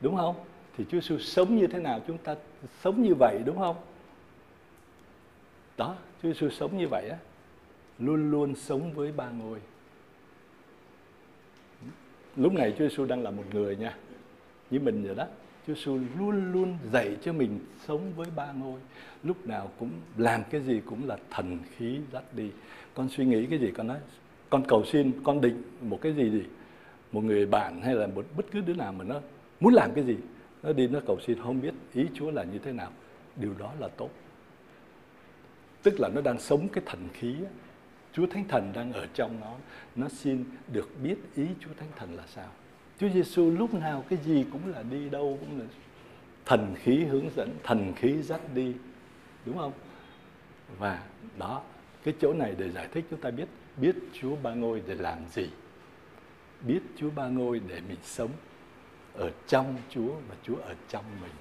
[0.01, 0.37] đúng không?
[0.77, 2.37] Thì Chúa Giêsu sống như thế nào chúng ta
[2.83, 3.77] sống như vậy, đúng không?
[5.77, 7.19] Đó, Chúa Giêsu sống như vậy á,
[7.99, 9.59] luôn luôn sống với ba ngôi.
[12.37, 13.97] Lúc này Chúa Giêsu đang là một người nha,
[14.71, 15.27] như mình vậy đó.
[15.67, 18.81] Chúa Giêsu luôn luôn dạy cho mình sống với ba ngôi.
[19.23, 22.51] Lúc nào cũng làm cái gì cũng là thần khí dắt đi.
[22.95, 23.99] Con suy nghĩ cái gì con nói?
[24.51, 26.43] Con cầu xin, con định một cái gì gì?
[27.12, 29.20] Một người bạn hay là một bất cứ đứa nào mà nó
[29.61, 30.16] muốn làm cái gì,
[30.62, 32.90] nó đi, nó cầu xin không biết ý Chúa là như thế nào,
[33.37, 34.11] điều đó là tốt.
[35.83, 37.51] Tức là nó đang sống cái thần khí á.
[38.12, 39.55] Chúa Thánh Thần đang ở trong nó
[39.96, 42.49] nó xin được biết ý Chúa Thánh Thần là sao.
[42.99, 45.64] Chúa Giêsu lúc nào cái gì cũng là đi đâu cũng là
[46.46, 48.75] thần khí hướng dẫn, thần khí dắt đi,
[49.46, 49.73] đúng không?
[50.79, 51.03] Và
[51.38, 51.62] đó,
[52.05, 55.18] cái chỗ này để giải thích chúng ta biết biết Chúa Ba Ngôi để làm
[55.33, 55.49] gì
[56.66, 58.31] biết Chúa Ba Ngôi để mình sống
[59.14, 61.33] ở trong Chúa và Chúa ở trong mình.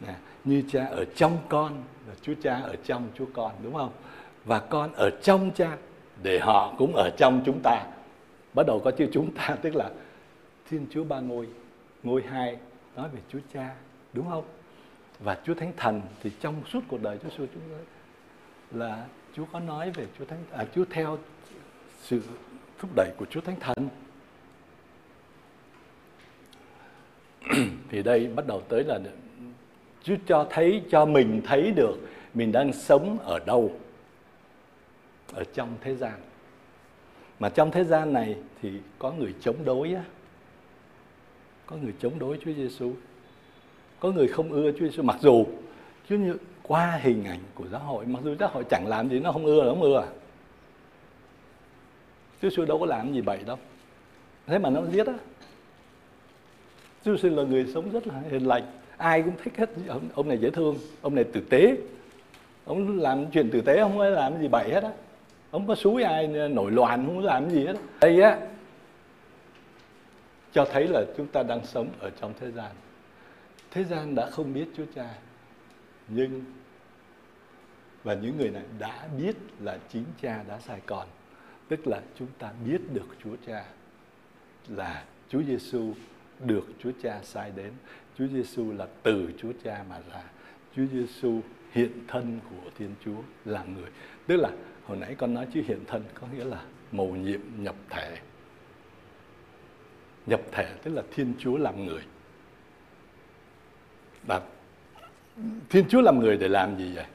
[0.00, 3.92] Nè, như cha ở trong con và Chúa Cha ở trong Chúa con đúng không?
[4.44, 5.76] Và con ở trong cha
[6.22, 7.84] để họ cũng ở trong chúng ta.
[8.54, 9.90] Bắt đầu có chữ chúng ta tức là
[10.70, 11.48] Thiên Chúa Ba Ngôi
[12.02, 12.58] ngôi hai
[12.96, 13.74] nói về Chúa Cha
[14.12, 14.44] đúng không?
[15.18, 17.78] Và Chúa Thánh Thần thì trong suốt cuộc đời Chúa Giêsu chúng ta
[18.70, 21.18] là Chúa có nói về Chúa Thánh à, Chúa theo
[22.00, 22.22] sự
[22.78, 23.88] thúc đẩy của Chúa Thánh Thần.
[27.90, 29.00] Thì đây bắt đầu tới là
[30.02, 31.96] Chúa cho thấy, cho mình thấy được
[32.34, 33.72] mình đang sống ở đâu,
[35.32, 36.20] ở trong thế gian.
[37.38, 40.04] Mà trong thế gian này thì có người chống đối á.
[41.66, 42.92] Có người chống đối Chúa Giêsu.
[44.00, 45.02] Có người không ưa Chúa Giêsu.
[45.02, 45.46] Mặc dù
[46.08, 49.20] Chúa như qua hình ảnh của giáo hội, mặc dù giáo hội chẳng làm gì
[49.20, 50.08] nó không ưa, nó không ưa à.
[52.42, 53.58] Chúa Giêsu đâu có làm gì bậy đâu.
[54.46, 55.14] Thế mà nó giết á.
[57.04, 58.62] Chúa Giêsu là người sống rất là hiền lành.
[58.96, 59.70] Ai cũng thích hết.
[59.88, 61.76] Ông, ông này dễ thương ông này tử tế.
[62.64, 64.90] Ông làm chuyện tử tế không có làm gì bậy hết á.
[65.50, 68.38] Ông có xúi ai nổi loạn không có làm gì hết đây á
[70.52, 72.72] cho thấy là chúng ta đang sống ở trong thế gian.
[73.70, 75.14] Thế gian đã không biết Chúa Cha
[76.08, 76.44] nhưng
[78.04, 81.06] và những người này đã biết là chính Cha đã sai con
[81.68, 83.64] tức là chúng ta biết được Chúa Cha
[84.68, 85.94] là Chúa Giêsu
[86.44, 87.72] được Chúa Cha sai đến.
[88.18, 90.22] Chúa Giêsu là từ Chúa Cha mà ra.
[90.76, 91.40] Chúa Giêsu
[91.72, 93.90] hiện thân của Thiên Chúa là người.
[94.26, 94.50] Tức là
[94.86, 98.18] hồi nãy con nói chữ hiện thân có nghĩa là mầu nhiệm, nhập thể.
[100.26, 102.02] Nhập thể tức là Thiên Chúa làm người.
[104.26, 104.40] Và
[105.68, 107.06] Thiên Chúa làm người để làm gì vậy?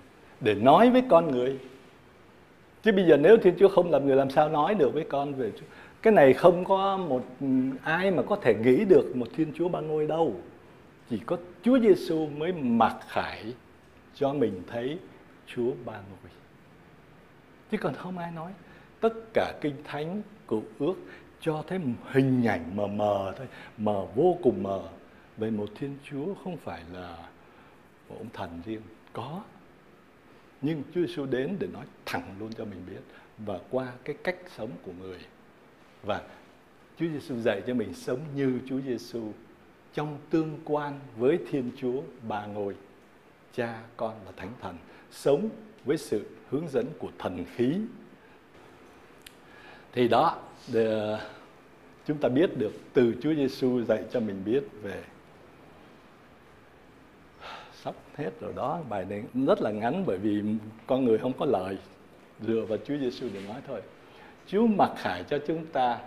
[0.42, 1.60] Để nói với con người.
[2.84, 5.34] Chứ bây giờ nếu Thiên Chúa không làm người làm sao nói được với con
[5.34, 5.66] về Chúa?
[6.02, 7.24] Cái này không có một
[7.84, 10.36] ai mà có thể nghĩ được một Thiên Chúa ba ngôi đâu.
[11.10, 13.54] Chỉ có Chúa Giêsu mới mặc khải
[14.16, 14.98] cho mình thấy
[15.48, 16.32] Chúa ba ngôi.
[17.72, 18.52] Chứ còn không ai nói.
[19.00, 20.96] Tất cả kinh thánh cựu ước
[21.42, 21.80] cho thấy
[22.12, 24.82] hình ảnh mờ mờ thôi, mờ vô cùng mờ
[25.38, 27.18] về một Thiên Chúa không phải là
[28.10, 28.82] một ông thần riêng,
[29.14, 29.42] có.
[30.64, 33.02] Nhưng Chúa Giêsu đến để nói thẳng luôn cho mình biết
[33.38, 35.20] và qua cái cách sống của người.
[36.04, 36.22] Và
[37.00, 39.32] Chúa Giêsu dạy cho mình sống như Chúa Giêsu
[39.94, 42.76] trong tương quan với Thiên Chúa Bà ngồi
[43.56, 44.78] Cha, Con và Thánh Thần,
[45.12, 45.50] sống
[45.86, 47.76] với sự hướng dẫn của thần khí.
[49.92, 50.42] Thì đó,
[50.74, 51.20] để ờ,
[52.06, 55.04] chúng ta biết được từ Chúa Giêsu dạy cho mình biết về
[57.84, 58.80] sắp hết rồi đó.
[58.90, 60.44] Bài này rất là ngắn bởi vì
[60.88, 61.78] con người không có lời.
[62.40, 63.82] Dựa vào Chúa Giêsu để nói thôi.
[64.48, 66.00] Chúa mặc khải cho chúng ta.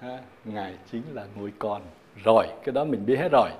[0.00, 1.82] Ha, ngài chính là ngôi con.
[2.24, 3.50] Rồi cái đó mình biết hết rồi.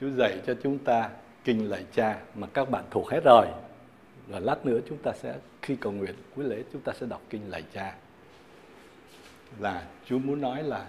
[0.00, 1.10] Chúa dạy cho chúng ta
[1.44, 3.46] kinh lạy cha mà các bạn thuộc hết rồi.
[4.26, 7.20] Và lát nữa chúng ta sẽ khi cầu nguyện cuối lễ chúng ta sẽ đọc
[7.30, 7.94] kinh lạy cha.
[9.58, 10.86] Là Chúa muốn nói là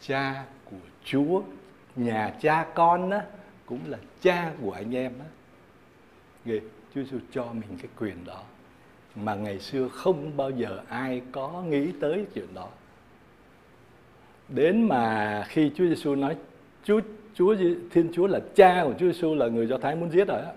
[0.00, 1.42] cha của Chúa
[1.96, 3.20] nhà cha con đó
[3.66, 5.26] cũng là cha của anh em á
[6.44, 6.60] Ghê,
[6.94, 8.42] Chúa Giêsu cho mình cái quyền đó
[9.14, 12.68] mà ngày xưa không bao giờ ai có nghĩ tới chuyện đó
[14.48, 16.36] đến mà khi Chúa Giêsu nói
[16.84, 17.00] Chúa
[17.34, 17.56] Chúa
[17.90, 20.52] Thiên Chúa là cha của Chúa Giêsu là người Do Thái muốn giết rồi á.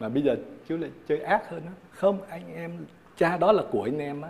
[0.00, 0.36] Mà bây giờ
[0.68, 2.70] Chúa lại chơi ác hơn á Không, anh em
[3.16, 4.28] cha đó là của anh em á.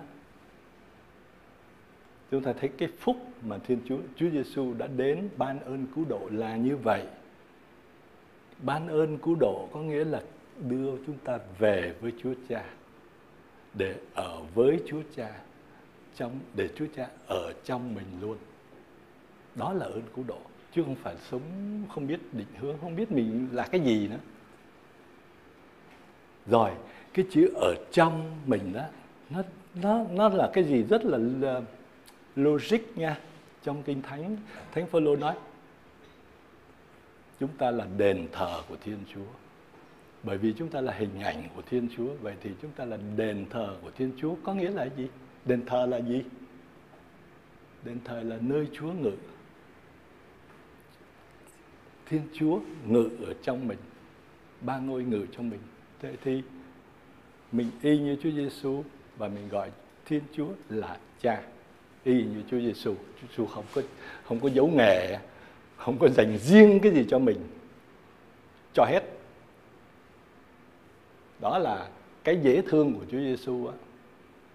[2.31, 6.05] Chúng ta thấy cái phúc mà Thiên Chúa Chúa Giêsu đã đến ban ơn cứu
[6.09, 7.03] độ là như vậy.
[8.63, 10.23] Ban ơn cứu độ có nghĩa là
[10.69, 12.65] đưa chúng ta về với Chúa Cha
[13.75, 15.31] để ở với Chúa Cha
[16.17, 18.37] trong để Chúa Cha ở trong mình luôn.
[19.55, 20.39] Đó là ơn cứu độ
[20.75, 21.41] chứ không phải sống
[21.95, 24.19] không biết định hướng, không biết mình là cái gì nữa.
[26.47, 26.71] Rồi,
[27.15, 28.85] cái chữ ở trong mình đó
[29.31, 29.43] nó
[29.75, 31.61] nó nó là cái gì rất là, là
[32.37, 33.19] logic nha.
[33.63, 34.37] Trong kinh thánh,
[34.73, 35.35] Thánh Phaolô nói
[37.41, 39.27] chúng ta là đền thờ của Thiên Chúa.
[40.23, 42.99] Bởi vì chúng ta là hình ảnh của Thiên Chúa, vậy thì chúng ta là
[43.17, 45.09] đền thờ của Thiên Chúa có nghĩa là gì?
[45.45, 46.23] Đền thờ là gì?
[47.85, 49.13] Đền thờ là nơi Chúa ngự.
[52.07, 53.79] Thiên Chúa ngự ở trong mình,
[54.61, 55.61] ba ngôi ngự trong mình.
[56.01, 56.43] Thế thì
[57.53, 58.85] mình y như Chúa Giêsu
[59.17, 59.71] và mình gọi
[60.07, 61.43] Thiên Chúa là Cha,
[62.05, 62.95] y như Chúa Giêsu.
[62.95, 63.83] Chúa Giêsu không có
[64.25, 65.19] không có giấu nghề,
[65.85, 67.37] không có dành riêng cái gì cho mình,
[68.73, 69.03] cho hết.
[71.41, 71.89] Đó là
[72.25, 73.75] cái dễ thương của Chúa Giêsu á.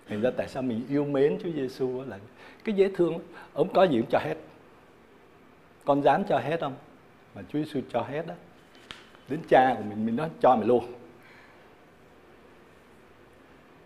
[0.08, 2.20] Thành ra tại sao mình yêu mến Chúa Giêsu là
[2.64, 3.20] cái dễ thương
[3.54, 4.36] ông có gì cũng cho hết.
[5.86, 6.76] Con dám cho hết không?
[7.36, 8.34] Mà Chúa Giêsu cho hết đó.
[9.30, 10.94] Đến cha của mình mình nói cho mày luôn.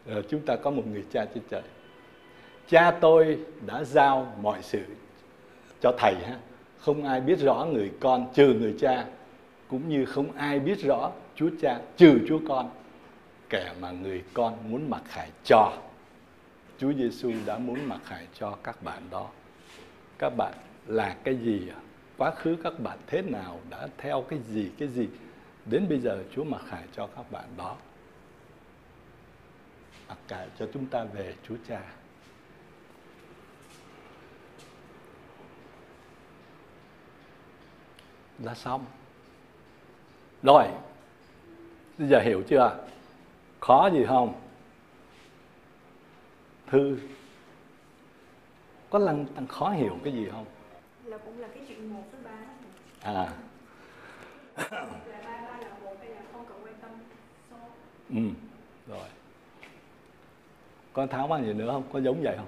[0.06, 1.62] Rồi chúng ta có một người cha trên trời.
[2.68, 4.84] Cha tôi đã giao mọi sự
[5.82, 6.40] cho thầy ha.
[6.86, 9.06] Không ai biết rõ người con, trừ người cha,
[9.68, 12.70] cũng như không ai biết rõ Chúa Cha, trừ Chúa Con
[13.50, 15.74] kẻ mà người con muốn mặc khải cho.
[16.78, 19.30] Chúa Giêsu đã muốn mặc khải cho các bạn đó.
[20.20, 20.54] Các bạn
[20.88, 21.62] là cái gì?
[22.18, 25.08] Quá khứ các bạn thế nào đã theo cái gì cái gì
[25.66, 27.76] đến bây giờ Chúa mặc khải cho các bạn đó.
[30.08, 31.82] Mặc khải cho chúng ta về Chúa Cha.
[38.40, 38.86] Là xong.
[40.44, 40.68] Rồi,
[41.98, 42.78] bây giờ hiểu chưa?
[43.60, 44.34] Khó gì không?
[46.68, 46.98] Thư
[48.90, 50.46] có lần tăng khó hiểu cái gì không?
[51.06, 52.32] là cũng là cái chuyện một với ba
[53.02, 53.34] À,
[58.10, 58.20] ừ,
[58.88, 59.08] rồi.
[60.94, 61.84] Con tháo bao gì nữa không?
[61.94, 62.48] Có giống vậy không?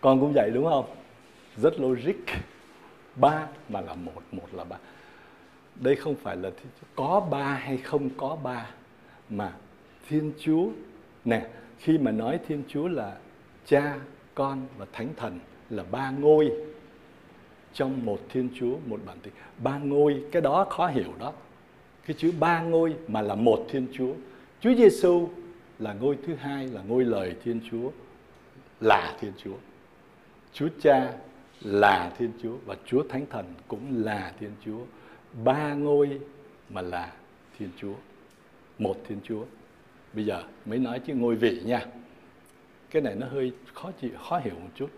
[0.00, 0.84] Con cũng vậy đúng không?
[1.56, 2.16] Rất logic.
[3.16, 4.76] Ba mà là một, một là ba.
[5.82, 6.50] Đây không phải là
[6.96, 8.70] có ba hay không có ba
[9.30, 9.52] mà
[10.08, 10.68] Thiên Chúa
[11.24, 11.46] nè
[11.78, 13.16] khi mà nói Thiên Chúa là
[13.66, 13.98] Cha,
[14.34, 15.38] Con và Thánh Thần
[15.70, 16.52] là ba ngôi
[17.72, 19.32] trong một Thiên Chúa, một bản tính.
[19.58, 21.32] Ba ngôi, cái đó khó hiểu đó.
[22.06, 24.14] Cái chữ ba ngôi mà là một Thiên Chúa.
[24.60, 25.28] Chúa Giêsu
[25.78, 27.90] là ngôi thứ hai là ngôi lời Thiên Chúa
[28.80, 29.56] là Thiên Chúa.
[30.52, 31.12] Chúa Cha
[31.60, 34.80] là Thiên Chúa và Chúa Thánh Thần cũng là Thiên Chúa.
[35.44, 36.20] Ba ngôi
[36.70, 37.12] mà là
[37.58, 37.94] Thiên Chúa.
[38.78, 39.44] Một Thiên Chúa.
[40.12, 41.86] Bây giờ mới nói chứ ngôi vị nha.
[42.90, 44.90] Cái này nó hơi khó chịu, khó hiểu một chút.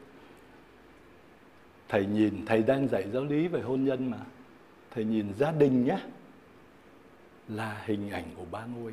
[1.89, 4.18] Thầy nhìn, thầy đang dạy giáo lý về hôn nhân mà.
[4.91, 5.99] Thầy nhìn gia đình nhé.
[7.49, 8.93] Là hình ảnh của ba ngôi.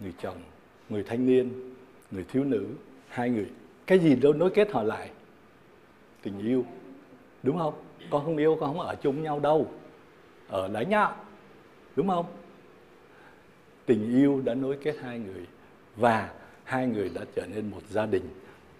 [0.00, 0.38] Người chồng,
[0.88, 1.74] người thanh niên,
[2.10, 2.66] người thiếu nữ,
[3.08, 3.50] hai người.
[3.86, 5.10] Cái gì đâu nối kết họ lại?
[6.22, 6.66] Tình yêu.
[7.42, 7.83] Đúng không?
[8.10, 9.70] Con không yêu, con không ở chung nhau đâu.
[10.48, 11.08] Ở đấy nhá.
[11.96, 12.26] Đúng không?
[13.86, 15.46] tình yêu đã nối kết hai người
[15.96, 16.30] và
[16.64, 18.22] hai người đã trở nên một gia đình.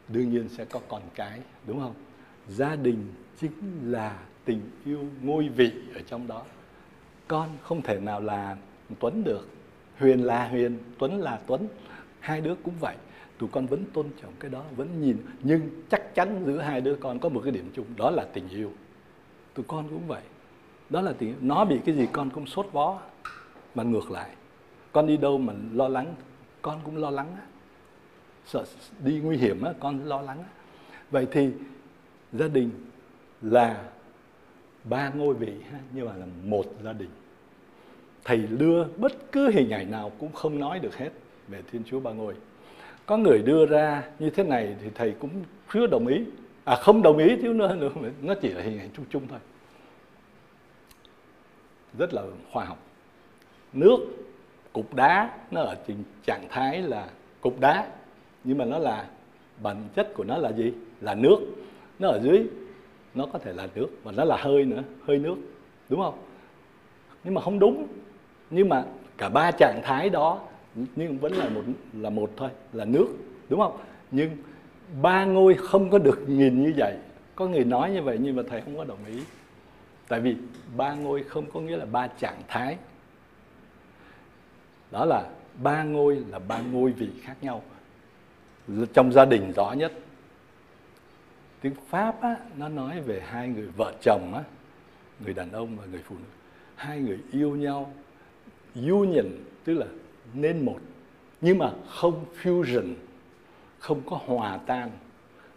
[0.08, 1.94] Đương nhiên sẽ có con cái đúng không?
[2.48, 3.06] Gia đình
[3.40, 3.52] chính
[3.82, 6.42] là tình yêu ngôi vị ở trong đó.
[7.28, 8.56] Con không thể nào là
[9.00, 9.48] tuấn được.
[9.98, 11.68] Huyền là huyền tuấn là tuấn.
[12.20, 12.96] Hai đứa cũng vậy.
[13.38, 15.16] Tụi con vẫn tôn trọng cái đó vẫn nhìn.
[15.42, 15.60] Nhưng
[15.90, 18.72] chắc chắn giữa hai đứa con có một cái điểm chung đó là tình yêu
[19.54, 20.22] tụi con cũng vậy.
[20.90, 23.00] Đó là tình nó bị cái gì con cũng sốt vó
[23.74, 24.30] mà ngược lại.
[24.92, 26.14] Con đi đâu mà lo lắng
[26.62, 27.36] con cũng lo lắng
[28.46, 28.64] sợ
[29.04, 30.44] đi nguy hiểm á, con lo lắng
[31.10, 31.50] vậy thì
[32.32, 32.70] gia đình
[33.42, 33.84] là
[34.84, 35.52] ba ngôi vị
[35.94, 37.10] nhưng mà là một gia đình.
[38.24, 41.10] Thầy đưa bất cứ hình ảnh nào cũng không nói được hết
[41.48, 42.34] về thiên chúa ba ngôi.
[43.06, 45.30] Có người đưa ra như thế này thì thầy cũng
[45.72, 46.24] chưa đồng ý
[46.64, 47.90] à không đồng ý, thiếu nữa nữa
[48.22, 49.38] nó chỉ là hình ảnh chung chung thôi.
[51.98, 52.78] Rất là khoa học.
[53.72, 53.98] Nước,
[54.72, 57.08] cục đá, nó ở trình trạng thái là
[57.40, 57.88] cục đá,
[58.44, 59.08] nhưng mà nó là
[59.62, 60.72] bản chất của nó là gì?
[61.00, 61.38] Là nước.
[61.98, 62.46] Nó ở dưới,
[63.14, 65.36] nó có thể là nước, và nó là hơi nữa, hơi nước,
[65.88, 66.18] đúng không?
[67.24, 67.86] Nhưng mà không đúng.
[68.50, 68.84] Nhưng mà
[69.16, 70.40] cả ba trạng thái đó,
[70.96, 71.62] nhưng vẫn là một
[71.92, 73.06] là một thôi, là nước,
[73.48, 73.76] đúng không?
[74.10, 74.30] Nhưng
[75.02, 76.96] ba ngôi không có được nhìn như vậy.
[77.34, 79.22] Có người nói như vậy nhưng mà thầy không có đồng ý.
[80.08, 80.36] Tại vì
[80.76, 82.76] ba ngôi không có nghĩa là ba trạng thái.
[84.90, 85.30] Đó là
[85.62, 87.62] ba ngôi là ba ngôi vị khác nhau.
[88.92, 89.92] Trong gia đình rõ nhất.
[91.60, 94.42] Tiếng pháp á, nó nói về hai người vợ chồng á,
[95.24, 96.28] người đàn ông và người phụ nữ.
[96.74, 97.92] Hai người yêu nhau
[98.74, 99.26] union
[99.64, 99.86] tức là
[100.34, 100.78] nên một.
[101.40, 102.94] Nhưng mà không fusion
[103.84, 104.90] không có hòa tan,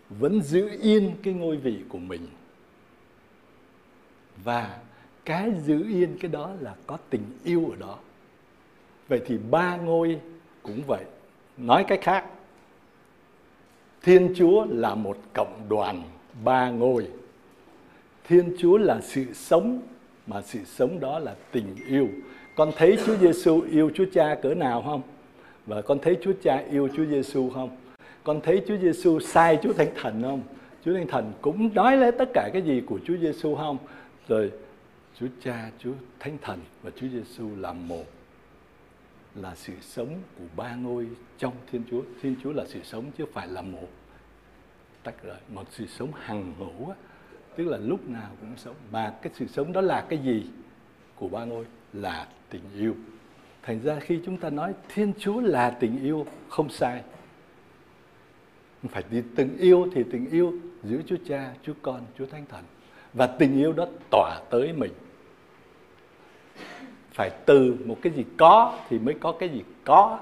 [0.09, 2.27] vẫn giữ yên cái ngôi vị của mình.
[4.43, 4.79] Và
[5.25, 7.97] cái giữ yên cái đó là có tình yêu ở đó.
[9.07, 10.19] Vậy thì ba ngôi
[10.63, 11.03] cũng vậy.
[11.57, 12.25] Nói cách khác,
[14.01, 16.03] thiên chúa là một cộng đoàn
[16.43, 17.07] ba ngôi.
[18.23, 19.81] Thiên chúa là sự sống,
[20.27, 22.07] mà sự sống đó là tình yêu.
[22.55, 25.01] Con thấy chúa giêsu yêu chúa cha cỡ nào không?
[25.65, 27.77] Và con thấy chúa cha yêu chúa giêsu không?
[28.27, 30.41] Con thấy chúa giêsu sai chúa thánh thần không
[30.85, 33.77] chúa thánh thần cũng nói lấy tất cả cái gì của chúa giêsu không
[34.27, 34.51] rồi
[35.19, 38.03] chúa cha chúa thánh thần và chúa giêsu là một
[39.35, 41.07] là sự sống của ba ngôi
[41.37, 42.01] trong Thiên Chúa.
[42.21, 43.87] Thiên Chúa là sự sống chứ phải là một
[45.03, 46.95] tách rời, một sự sống hằng hữu á,
[47.55, 48.75] tức là lúc nào cũng sống.
[48.91, 50.45] Mà cái sự sống đó là cái gì
[51.15, 51.65] của ba ngôi?
[51.93, 52.95] Là tình yêu.
[53.63, 57.03] Thành ra khi chúng ta nói Thiên Chúa là tình yêu không sai.
[58.83, 60.53] Phải đi tình yêu thì tình yêu
[60.83, 62.63] giữa Chúa Cha, Chúa Con, Chúa Thánh Thần.
[63.13, 64.91] Và tình yêu đó tỏa tới mình.
[67.11, 70.19] Phải từ một cái gì có thì mới có cái gì có.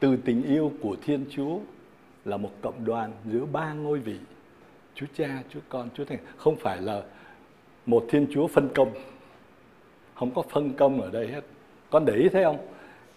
[0.00, 1.58] Từ tình yêu của thiên chúa
[2.24, 4.16] là một cộng đoàn giữa ba ngôi vị
[4.94, 6.18] chúa cha chúa con chúa thánh.
[6.36, 7.02] Không phải là
[7.86, 8.92] một thiên chúa phân công.
[10.14, 11.44] Không có phân công ở đây hết.
[11.90, 12.58] Con để ý thấy không?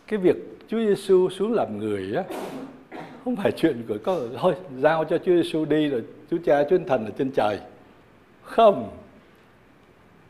[0.07, 0.35] Cái việc
[0.67, 2.23] chúa giêsu xuống làm người á
[3.25, 6.77] không phải chuyện của có thôi giao cho chúa giêsu đi rồi chúa cha chúa
[6.87, 7.59] thần ở trên trời
[8.41, 8.97] không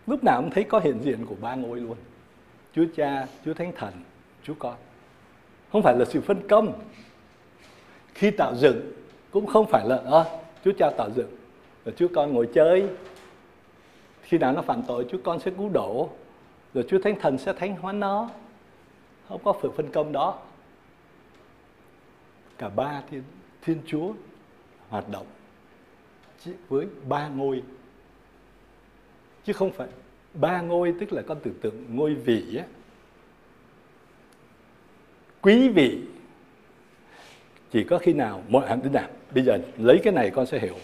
[0.07, 1.97] lúc nào cũng thấy có hiện diện của ba ngôi luôn
[2.75, 3.93] Chúa Cha, Chúa Thánh Thần,
[4.43, 4.75] Chúa Con.
[5.71, 6.73] Không phải là sự phân công.
[8.13, 8.91] Khi tạo dựng
[9.31, 10.23] cũng không phải là à,
[10.65, 11.29] Chúa Cha tạo dựng,
[11.85, 12.87] rồi Chúa Con ngồi chơi.
[14.21, 16.09] Khi nào nó phạm tội, Chúa Con sẽ cứu độ,
[16.73, 18.29] rồi Chúa Thánh Thần sẽ thánh hóa nó.
[19.29, 20.39] Không có sự phân công đó.
[22.57, 23.23] Cả ba thiên,
[23.61, 24.13] thiên Chúa
[24.89, 25.25] hoạt động
[26.69, 27.63] với ba ngôi.
[29.43, 29.87] Chứ không phải
[30.33, 32.65] ba ngôi tức là con tưởng tượng ngôi vị á.
[35.41, 36.01] Quý vị
[37.71, 40.59] chỉ có khi nào mọi hành thế nào bây giờ lấy cái này con sẽ
[40.59, 40.75] hiểu.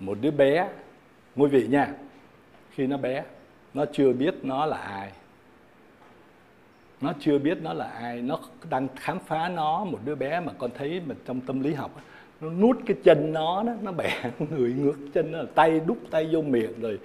[0.00, 0.68] Một đứa bé
[1.36, 1.94] ngôi vị nha
[2.70, 3.24] khi nó bé
[3.74, 5.12] nó chưa biết nó là ai
[7.00, 8.22] nó chưa biết nó là ai.
[8.22, 8.38] Nó
[8.70, 11.90] đang khám phá nó, một đứa bé mà con thấy mà trong tâm lý học
[12.40, 16.28] nó nút cái chân nó đó, nó bẻ người ngược chân nó, tay đút tay
[16.32, 16.98] vô miệng rồi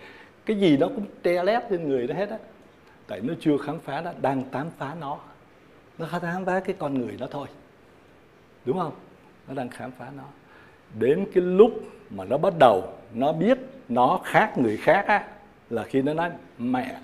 [0.45, 2.37] cái gì nó cũng tre lép trên người nó hết á.
[3.07, 5.17] Tại nó chưa khám phá đó, đang khám phá nó.
[5.97, 7.47] Nó khám phá cái con người nó thôi.
[8.65, 8.93] Đúng không?
[9.47, 10.23] Nó đang khám phá nó.
[10.99, 11.71] Đến cái lúc
[12.09, 13.57] mà nó bắt đầu, nó biết
[13.89, 15.27] nó khác người khác á,
[15.69, 16.99] là khi nó nói, mẹ.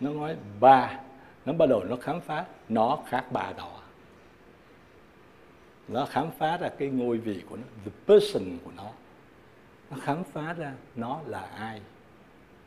[0.00, 0.98] Nó nói, ba
[1.46, 3.80] nó bắt đầu nó khám phá, nó khác bà đó.
[5.88, 8.90] Nó khám phá ra cái ngôi vị của nó, the person của nó.
[9.90, 11.80] Nó khám phá ra nó là ai?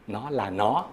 [0.07, 0.87] Nó là nó.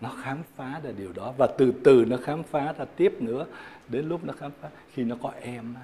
[0.00, 3.46] Nó khám phá ra điều đó và từ từ nó khám phá ra tiếp nữa.
[3.88, 5.74] Đến lúc nó khám phá, khi nó có em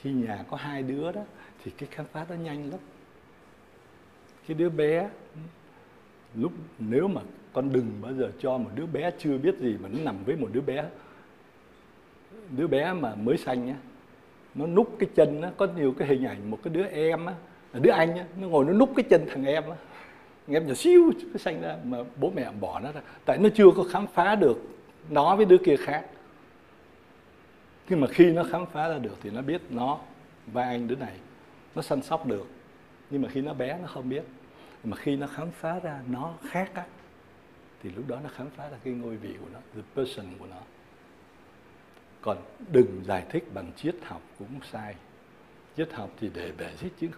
[0.00, 1.22] khi nhà có hai đứa đó,
[1.64, 2.80] thì cái khám phá nó nhanh lắm.
[4.46, 5.10] Cái đứa bé
[6.34, 7.20] lúc nếu mà
[7.52, 10.36] con đừng bao giờ cho một đứa bé chưa biết gì mà nó nằm với
[10.36, 10.84] một đứa bé.
[12.50, 13.76] Đứa bé mà mới sanh nhá
[14.54, 17.34] nó núp cái chân nó có nhiều cái hình ảnh một cái đứa em á
[17.72, 19.76] đứa anh á, nó ngồi nó núp cái chân thằng em á.
[20.48, 23.00] Em nhỏ xíu nó sanh ra mà bố mẹ bỏ nó ra.
[23.24, 24.62] Tại nó chưa có khám phá được
[25.10, 26.04] nó với đứa kia khác.
[27.88, 29.98] Nhưng mà khi nó khám phá ra được thì nó biết nó
[30.46, 31.16] và anh đứa này,
[31.74, 32.46] nó săn sóc được.
[33.10, 34.24] Nhưng mà khi nó bé nó không biết.
[34.84, 36.84] Mà khi nó khám phá ra nó khác á
[37.82, 40.46] thì lúc đó nó khám phá ra cái ngôi vị của nó, the person của
[40.46, 40.56] nó.
[42.20, 42.38] Còn
[42.72, 44.94] đừng giải thích bằng triết học cũng sai.
[45.76, 47.08] Triết học thì để bẻ giết chứ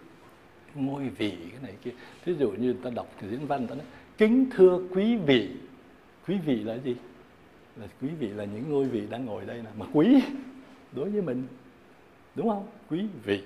[0.75, 1.91] ngôi vị, cái này kia.
[2.25, 3.85] Ví dụ như ta đọc cái diễn văn, ta nói,
[4.17, 5.49] kính thưa quý vị.
[6.27, 6.95] Quý vị là gì?
[7.75, 9.69] Là quý vị là những ngôi vị đang ngồi đây nè.
[9.77, 10.23] Mà quý,
[10.91, 11.47] đối với mình,
[12.35, 12.67] đúng không?
[12.89, 13.43] Quý vị.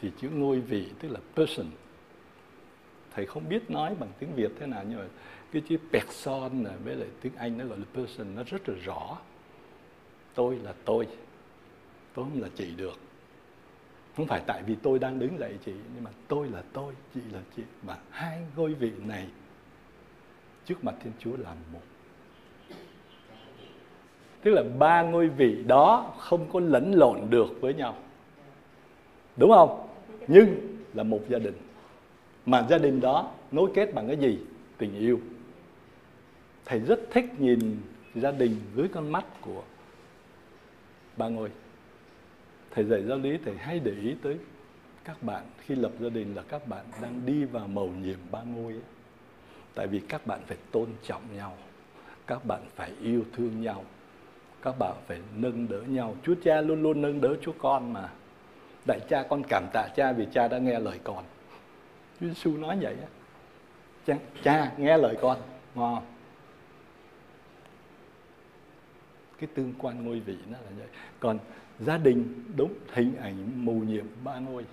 [0.00, 1.66] Thì chữ ngôi vị tức là person
[3.14, 5.04] thầy không biết nói bằng tiếng việt thế nào, nhưng mà
[5.52, 8.74] cái chữ person này với lại tiếng anh nó gọi là person nó rất là
[8.84, 9.18] rõ.
[10.34, 11.06] Tôi là tôi
[12.14, 12.98] tôi không là chị được.
[14.16, 17.20] Không phải tại vì tôi đang đứng dậy chị, nhưng mà tôi là tôi, chị
[17.32, 17.62] là chị.
[17.82, 19.26] Và hai ngôi vị này
[20.64, 21.80] trước mặt thiên chúa là một.
[24.42, 27.96] Tức là ba ngôi vị đó không có lẫn lộn được với nhau.
[29.36, 29.88] Đúng không?
[30.28, 31.54] Nhưng là một gia đình
[32.46, 34.38] mà gia đình đó nối kết bằng cái gì?
[34.78, 35.20] Tình yêu.
[36.64, 37.80] Thầy rất thích nhìn
[38.14, 39.62] gia đình dưới con mắt của
[41.16, 41.50] ba ngôi
[42.74, 44.36] thầy dạy giáo lý, thầy hay để ý tới
[45.04, 45.44] các bạn.
[45.58, 48.82] Khi lập gia đình là các bạn đang đi vào mầu nhiệm ba ngôi ấy.
[49.74, 51.56] tại vì các bạn phải tôn trọng nhau,
[52.26, 53.84] các bạn phải yêu thương nhau,
[54.62, 56.16] các bạn phải nâng đỡ nhau.
[56.22, 58.08] Chúa cha luôn luôn nâng đỡ chúa con mà.
[58.86, 61.24] Đại cha con cảm tạ cha vì cha đã nghe lời con
[62.20, 63.06] chúa giêsu nói vậy á.
[64.06, 65.38] Cha, cha nghe lời con.
[65.74, 66.02] Ngon.
[69.38, 70.88] Cái tương quan ngôi vị nó là vậy.
[71.20, 71.38] Còn
[71.80, 74.64] gia đình đúng hình ảnh mù nhiệm ba ngôi.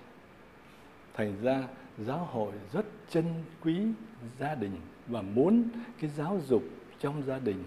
[1.14, 1.62] Thành ra
[1.98, 3.24] giáo hội rất trân
[3.62, 3.80] quý
[4.38, 4.76] gia đình
[5.06, 5.68] và muốn
[6.00, 6.62] cái giáo dục
[7.00, 7.64] trong gia đình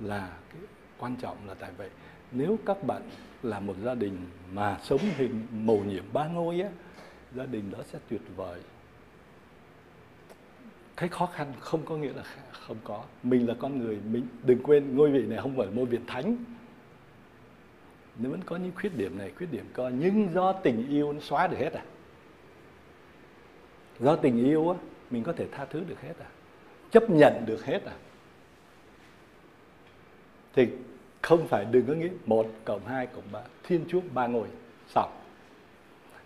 [0.00, 0.60] là cái
[0.98, 1.90] quan trọng là tại vậy.
[2.32, 3.02] Nếu các bạn
[3.42, 4.16] là một gia đình
[4.52, 6.68] mà sống hình mầu nhiệm ba ngôi á
[7.36, 8.60] gia đình đó sẽ tuyệt vời.
[10.96, 12.22] Cái khó khăn không có nghĩa là
[12.52, 13.04] không có.
[13.22, 16.36] Mình là con người, mình đừng quên ngôi vị này không phải ngôi vị thánh.
[18.18, 21.20] Nó vẫn có những khuyết điểm này, khuyết điểm co nhưng do tình yêu nó
[21.20, 21.84] xóa được hết à?
[24.00, 24.78] Do tình yêu á,
[25.10, 26.26] mình có thể tha thứ được hết à?
[26.90, 27.94] Chấp nhận được hết à?
[30.52, 30.68] Thì
[31.22, 34.48] không phải đừng có nghĩ một cộng hai cộng ba, thiên chúa ba ngồi
[34.88, 35.10] xong.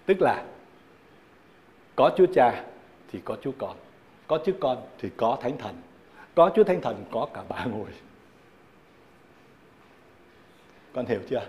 [0.06, 0.44] Tức là
[1.96, 2.64] có chúa cha
[3.12, 3.76] thì có chúa con.
[4.26, 5.74] Có chúa con thì có thánh thần.
[6.34, 7.88] Có chúa thánh thần có cả ba ngôi.
[10.92, 11.46] Con hiểu chưa?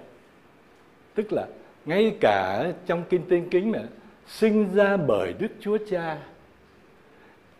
[1.15, 1.47] Tức là
[1.85, 3.83] ngay cả trong kinh tiên kính này
[4.27, 6.17] sinh ra bởi đức chúa cha,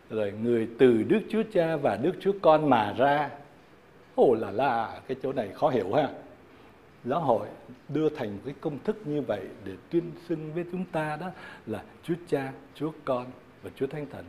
[0.10, 3.30] rồi người từ đức chúa cha và đức chúa con mà ra.
[4.16, 6.10] Ồ là là, cái chỗ này khó hiểu ha
[7.06, 7.48] giáo hội
[7.90, 11.28] đưa thành cái công thức như vậy để tuyên xưng với chúng ta đó
[11.66, 13.26] là chúa cha chúa con
[13.64, 14.26] và chúa thánh thần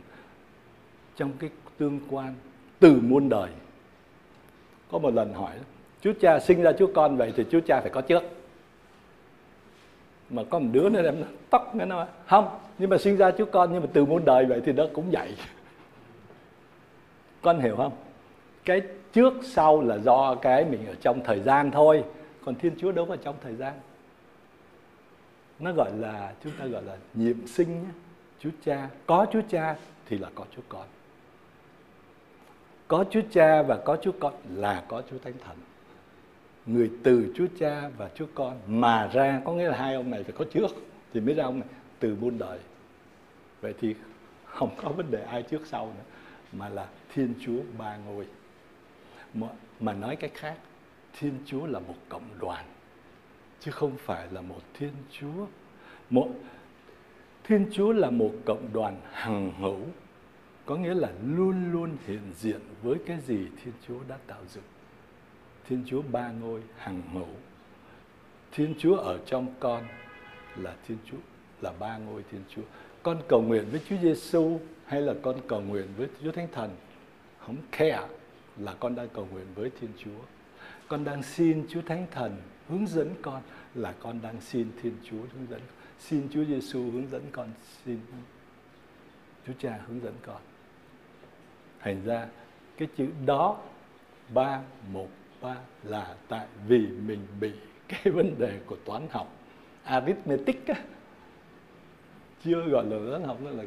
[1.15, 2.35] trong cái tương quan
[2.79, 3.49] từ muôn đời.
[4.91, 5.55] Có một lần hỏi
[6.01, 8.23] chúa cha sinh ra chúa con vậy thì chúa cha phải có trước.
[10.29, 13.45] Mà có một đứa nó đem tóc nó nói, không nhưng mà sinh ra chúa
[13.45, 15.35] con nhưng mà từ muôn đời vậy thì nó cũng vậy.
[17.41, 17.93] Con hiểu không?
[18.65, 18.81] Cái
[19.13, 22.03] trước sau là do cái mình ở trong thời gian thôi
[22.47, 23.73] còn thiên chúa đâu vào trong thời gian.
[25.59, 27.89] Nó gọi là chúng ta gọi là nhiệm sinh nhé.
[28.39, 29.75] chúa cha có chúa cha
[30.05, 30.87] thì là có chúa con.
[32.87, 35.57] Có chúa cha và có chúa con là có chúa thánh thần.
[36.65, 40.23] Người từ chúa cha và chúa con mà ra có nghĩa là hai ông này
[40.23, 40.71] phải có trước
[41.13, 41.69] thì mới ra ông này
[41.99, 42.59] từ muôn đời.
[43.61, 43.95] Vậy thì
[44.45, 46.03] không có vấn đề ai trước sau nữa
[46.51, 48.27] mà là thiên chúa ba ngôi.
[49.33, 49.47] Mà,
[49.79, 50.57] mà nói cách khác
[51.19, 52.65] thiên chúa là một cộng đoàn,
[53.59, 55.47] chứ không phải là một thiên chúa.
[56.09, 56.29] Một,
[57.43, 59.79] thiên chúa là một cộng đoàn hằng hữu,
[60.65, 64.63] có nghĩa là luôn luôn hiện diện với cái gì thiên chúa đã tạo dựng.
[65.67, 67.27] Thiên chúa ba ngôi hằng hữu.
[68.51, 69.83] Thiên chúa ở trong con
[70.55, 71.17] là thiên chúa,
[71.61, 72.61] là ba ngôi thiên chúa.
[73.03, 76.75] Con cầu nguyện với chúa giêsu hay là con cầu nguyện với chúa thánh thần?
[77.39, 78.07] Không care
[78.57, 80.19] là con đang cầu nguyện với Thiên Chúa.
[80.87, 82.37] Con đang xin Chúa Thánh Thần
[82.69, 83.41] hướng dẫn con
[83.75, 85.61] là con đang xin Thiên Chúa hướng dẫn.
[85.99, 87.49] Xin Chúa Giêsu hướng dẫn con,
[87.85, 87.99] xin
[89.47, 90.41] Chúa Cha hướng dẫn con.
[91.79, 92.27] Thành ra
[92.77, 93.57] cái chữ đó
[94.33, 94.61] ba
[94.91, 95.07] một
[95.41, 97.51] ba là tại vì mình bị
[97.87, 99.33] cái vấn đề của toán học
[99.83, 100.75] arithmetic á
[102.43, 103.63] chưa gọi là toán học nó là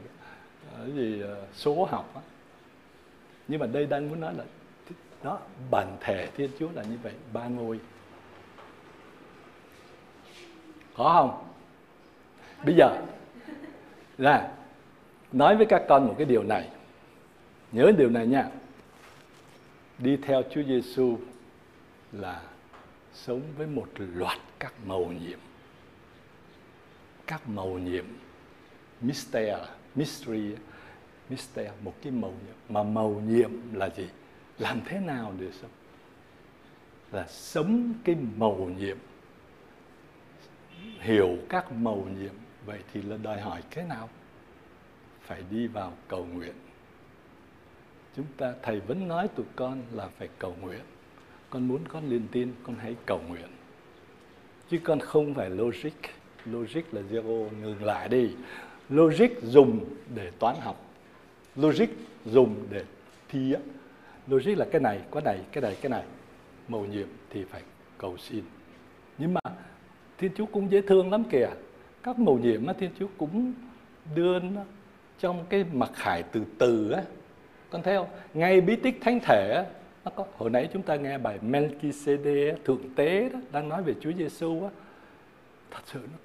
[0.77, 2.21] cái gì à, số học á
[3.49, 4.45] nhưng mà đây đang muốn nói là
[5.23, 5.39] đó,
[5.71, 7.81] bản thể thiên chúa là như vậy, ba ngôi.
[10.97, 11.45] Có không?
[12.65, 13.03] Bây giờ,
[14.19, 14.53] là,
[15.33, 16.69] nói với các con một cái điều này.
[17.73, 18.49] Nhớ điều này nha.
[19.99, 21.19] Đi theo Chúa Giêsu
[22.13, 22.43] là
[23.15, 25.39] sống với một loạt các màu nhiệm.
[27.27, 28.05] Các màu nhiệm
[29.01, 29.53] mystery
[29.95, 30.55] mystery
[31.29, 32.55] mystery một cái màu nhiệm.
[32.69, 34.09] Mà màu nhiệm là gì?
[34.61, 35.71] Làm thế nào để sống?
[37.13, 38.97] Là sống cái màu nhiệm.
[40.99, 42.33] Hiểu các màu nhiệm,
[42.67, 44.09] vậy thì là đòi hỏi cái nào?
[45.21, 46.55] Phải đi vào cầu nguyện.
[48.17, 50.81] Chúng ta, thầy vẫn nói tụi con là phải cầu nguyện.
[51.51, 53.49] Con muốn con liền tin, con hãy cầu nguyện.
[54.71, 55.93] Chứ con không phải logic.
[56.45, 58.31] Logic là zero, ngừng lại đi.
[58.89, 59.85] Logic dùng
[60.15, 60.85] để toán học.
[61.57, 61.89] Logic
[62.25, 62.85] dùng để
[63.29, 63.61] thi á
[64.31, 66.03] logic là cái này có này cái này cái này.
[66.69, 67.63] Mầu nhiệm thì phải
[67.99, 68.45] cầu xin.
[69.19, 69.41] Nhưng mà
[70.19, 71.49] thiên chúa cũng dễ thương lắm kìa.
[72.03, 73.53] Các mầu nhiệm á thiên chúa cũng
[74.15, 74.63] đưa nó
[75.19, 77.03] trong cái mặc khải từ từ á.
[77.71, 78.09] Con thấy không?
[78.35, 79.65] Ngay bí tích thánh thể á
[80.05, 83.95] nó có hồi nãy chúng ta nghe bài Melchizedek thượng tế đó đang nói về
[84.01, 84.71] Chúa Giêsu á.
[85.71, 86.19] Thật sự nó,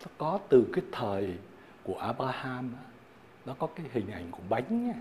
[0.00, 1.34] nó có từ cái thời
[1.82, 2.82] của Abraham á,
[3.46, 4.94] nó có cái hình ảnh của bánh nha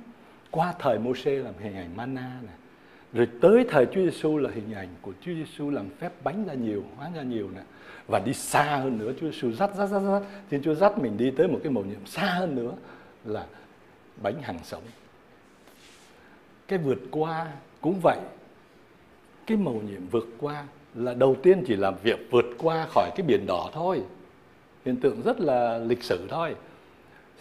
[0.52, 2.56] qua thời Môsê làm hình ảnh mana này,
[3.14, 6.54] rồi tới thời Chúa Giêsu là hình ảnh của Chúa Giêsu làm phép bánh ra
[6.54, 7.62] nhiều hóa ra nhiều nè.
[8.08, 11.18] Và đi xa hơn nữa Chúa Giêsu dắt dắt dắt dắt Thiên Chúa dắt mình
[11.18, 12.72] đi tới một cái mầu nhiệm xa hơn nữa
[13.26, 13.45] là
[14.24, 14.84] bánh hàng sống.
[16.68, 18.18] Cái vượt qua cũng vậy.
[19.45, 23.28] Cái mầu nhiệm vượt qua là đầu tiên chỉ làm việc vượt qua khỏi cái
[23.28, 24.02] biển đỏ thôi.
[24.86, 26.56] Hiện tượng rất là lịch sử thôi.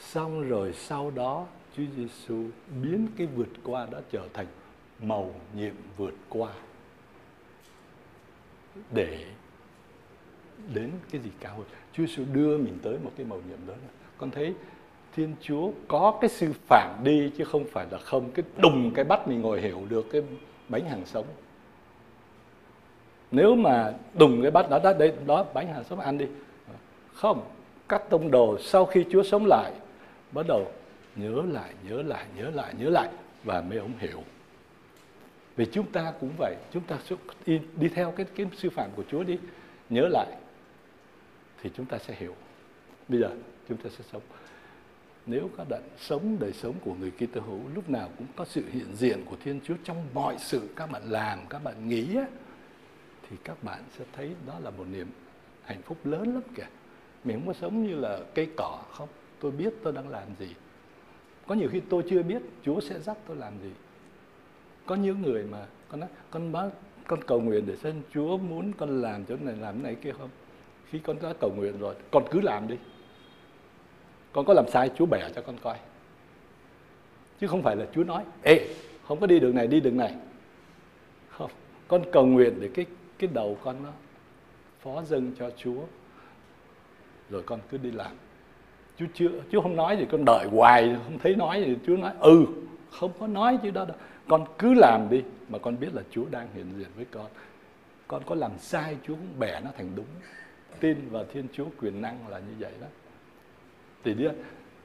[0.01, 1.47] Xong rồi sau đó
[1.77, 2.45] Chúa Giêsu
[2.83, 4.47] biến cái vượt qua đó trở thành
[5.03, 6.53] màu nhiệm vượt qua
[8.91, 9.25] để
[10.75, 11.67] đến cái gì cao hơn.
[11.93, 13.75] Chúa Giêsu đưa mình tới một cái màu nhiệm đó
[14.19, 14.55] con thấy
[15.17, 18.31] Thiên Chúa có cái sự phản đi chứ không phải là không.
[18.31, 20.23] Cái đùng cái bắt mình ngồi hiểu được cái
[20.69, 21.27] bánh hàng sống.
[23.31, 26.27] Nếu mà đùng cái bắt đó đó, đây, đó, bánh hàng sống, ăn đi.
[27.15, 27.43] Không,
[27.89, 29.73] các tông đồ sau khi Chúa sống lại,
[30.33, 30.73] bắt đầu
[31.17, 33.09] nhớ lại nhớ lại nhớ lại nhớ lại
[33.45, 34.25] và mấy ông hiểu
[35.57, 36.99] vì chúng ta cũng vậy chúng ta
[37.47, 39.39] đi, đi theo cái cái sư phạm của Chúa đi
[39.89, 40.37] nhớ lại
[41.63, 42.35] thì chúng ta sẽ hiểu
[43.09, 43.31] bây giờ
[43.69, 44.23] chúng ta sẽ sống
[45.27, 48.65] nếu các bạn sống đời sống của người Kitô hữu lúc nào cũng có sự
[48.73, 52.17] hiện diện của Thiên Chúa trong mọi sự các bạn làm, các bạn nghĩ
[53.31, 55.11] thì các bạn sẽ thấy đó là một niềm
[55.65, 56.67] hạnh phúc lớn lắm kìa.
[57.25, 59.09] Mình không có sống như là cây cỏ không,
[59.41, 60.55] tôi biết tôi đang làm gì.
[61.51, 63.71] Có nhiều khi tôi chưa biết Chúa sẽ dắt tôi làm gì.
[64.87, 66.69] Có những người mà con nói, con bác
[67.07, 70.13] con cầu nguyện để xem Chúa muốn con làm chỗ này làm cái này kia
[70.19, 70.29] không.
[70.91, 72.77] Khi con đã cầu nguyện rồi, con cứ làm đi.
[74.33, 75.79] Con có làm sai Chúa bẻ cho con coi.
[77.41, 78.75] Chứ không phải là Chúa nói ê
[79.09, 80.15] không có đi đường này đi đường này.
[81.29, 81.51] Không
[81.89, 82.87] con cầu nguyện để cái
[83.19, 83.91] cái đầu con nó
[84.83, 85.83] phó dâng cho Chúa.
[87.31, 88.13] Rồi con cứ đi làm.
[89.01, 92.13] Chúa chưa, Chúa không nói gì con đợi hoài, không thấy nói gì Chúa nói
[92.21, 92.47] ừ
[92.91, 93.97] không có nói chứ đó đâu
[94.29, 97.27] con cứ làm đi, mà con biết là Chúa đang hiện diện với con
[98.09, 100.07] con có làm sai, Chúa cũng bẻ nó thành đúng
[100.81, 102.87] tin vào Thiên Chúa, quyền năng là như vậy đó
[104.05, 104.33] thì biết,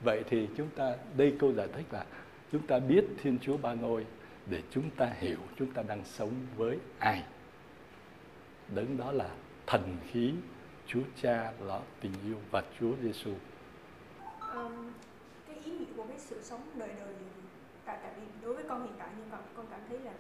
[0.04, 2.06] vậy thì chúng ta, đây câu giải thích là
[2.52, 4.06] chúng ta biết Thiên Chúa Ba Ngôi
[4.50, 7.24] để chúng ta hiểu chúng ta đang sống với ai.
[8.76, 9.30] Đấng đó là
[9.68, 10.34] thần khí
[10.88, 13.32] Chúa Cha là tình yêu và Chúa Giêsu.
[14.56, 14.72] Um,
[15.48, 17.14] cái ý nghĩa của cái sự sống đời đời
[17.86, 20.12] tại tại vì đối với con hiện tại nhưng con con cảm thấy là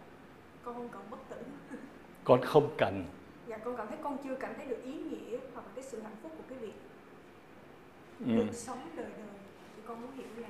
[0.64, 1.38] con không cần bất tử.
[2.24, 3.06] Con không cần.
[3.48, 6.02] Dạ con cảm thấy con chưa cảm thấy được ý nghĩa hoặc là cái sự
[6.02, 6.74] hạnh phúc của cái việc
[8.20, 8.26] Ừ.
[8.36, 9.28] được sống đời đời
[9.76, 10.48] thì con muốn hiểu là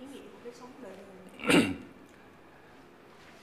[0.00, 0.92] ý nghĩa của cái sống đời
[1.48, 1.64] đời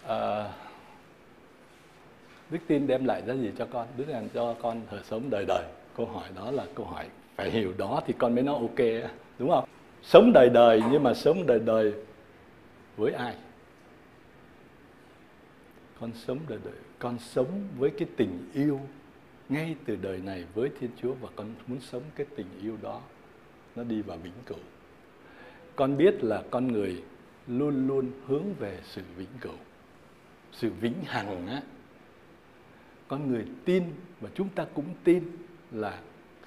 [0.08, 0.54] à,
[2.50, 5.46] đức tin đem lại ra gì cho con đức làm cho con đời sống đời
[5.48, 5.66] đời
[5.98, 7.06] câu hỏi đó là câu hỏi
[7.36, 9.10] phải hiểu đó thì con mới nói ok
[9.42, 9.66] đúng không?
[10.04, 11.94] Sống đời đời nhưng mà sống đời đời
[12.98, 13.36] với ai?
[16.00, 18.80] Con sống đời đời, con sống với cái tình yêu
[19.50, 23.02] ngay từ đời này với thiên chúa và con muốn sống cái tình yêu đó
[23.76, 24.58] nó đi vào vĩnh cửu.
[25.76, 27.04] Con biết là con người
[27.48, 29.58] luôn luôn hướng về sự vĩnh cửu,
[30.52, 31.62] sự vĩnh hằng á.
[33.08, 33.84] Con người tin
[34.22, 35.24] và chúng ta cũng tin
[35.72, 36.00] là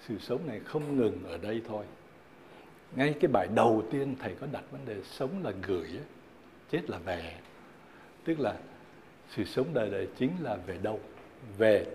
[0.09, 1.84] sự sống này không ngừng ở đây thôi
[2.97, 5.88] ngay cái bài đầu tiên thầy có đặt vấn đề sống là gửi
[6.70, 7.34] chết là về
[8.24, 8.57] tức là
[9.30, 11.01] sự sống đời đời chính là về đâu
[11.59, 11.86] về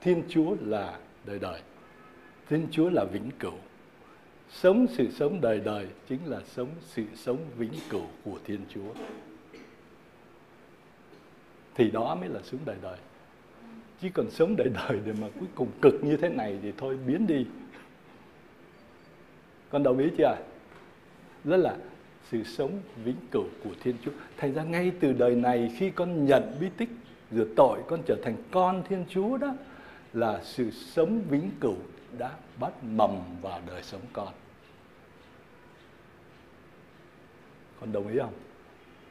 [0.00, 1.60] thiên chúa là đời đời
[2.48, 3.54] thiên chúa là vĩnh cửu
[4.50, 8.94] sống sự sống đời đời chính là sống sự sống vĩnh cửu của Thiên Chúa.
[11.74, 12.98] Thì đó mới là sống đời đời.
[14.00, 16.98] Chứ còn sống đời đời để mà cuối cùng cực như thế này thì thôi,
[17.06, 17.46] biến đi.
[19.70, 20.36] Con đồng ý chưa?
[21.44, 21.76] rất là
[22.30, 22.70] sự sống
[23.04, 24.10] vĩnh cửu của Thiên Chúa.
[24.36, 26.88] Thành ra ngay từ đời này khi con nhận bí tích
[27.30, 29.54] rửa tội, con trở thành con Thiên Chúa đó
[30.12, 31.76] là sự sống vĩnh cửu
[32.18, 33.10] đã bắt mầm
[33.42, 34.28] vào đời sống con
[37.80, 38.32] con đồng ý không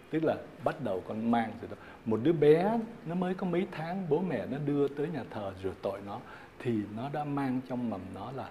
[0.10, 3.68] tức là bắt đầu con mang rồi đó một đứa bé nó mới có mấy
[3.72, 6.20] tháng bố mẹ nó đưa tới nhà thờ rửa tội nó
[6.60, 8.50] thì nó đã mang trong mầm nó là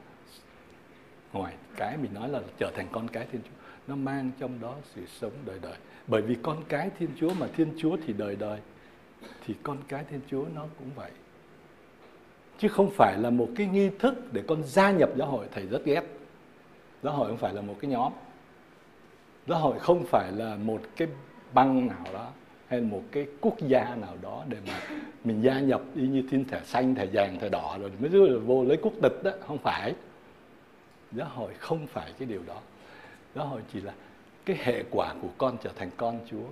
[1.32, 3.50] ngoài cái mình nói là trở thành con cái thiên chúa,
[3.88, 5.76] nó mang trong đó sự sống đời đời.
[6.06, 8.60] Bởi vì con cái thiên chúa mà thiên chúa thì đời đời,
[9.46, 11.10] thì con cái thiên chúa nó cũng vậy.
[12.58, 15.66] Chứ không phải là một cái nghi thức để con gia nhập giáo hội, thầy
[15.66, 16.02] rất ghét.
[17.02, 18.12] Giáo hội không phải là một cái nhóm.
[19.46, 21.08] Giáo hội không phải là một cái
[21.54, 22.30] băng nào đó,
[22.66, 24.80] hay một cái quốc gia nào đó để mà
[25.24, 28.38] mình gia nhập, y như thiên thẻ xanh thẻ vàng thẻ đỏ rồi, mới rồi
[28.38, 29.30] vô lấy quốc tịch đó.
[29.46, 29.94] Không phải
[31.12, 32.60] giáo hội không phải cái điều đó.
[33.34, 33.92] Giáo hội chỉ là
[34.44, 36.46] cái hệ quả của con trở thành con chúa.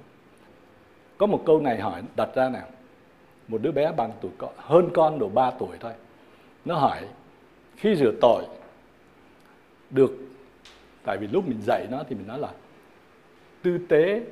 [1.19, 2.69] Có một câu này hỏi, đặt ra nào
[3.49, 5.93] một đứa bé bằng tuổi con, hơn con độ 3 tuổi thôi.
[6.65, 7.09] Nó hỏi,
[7.77, 8.45] khi rửa tội
[9.91, 10.13] được,
[11.05, 12.53] tại vì lúc mình dạy nó thì mình nói là
[13.63, 14.23] tư tế,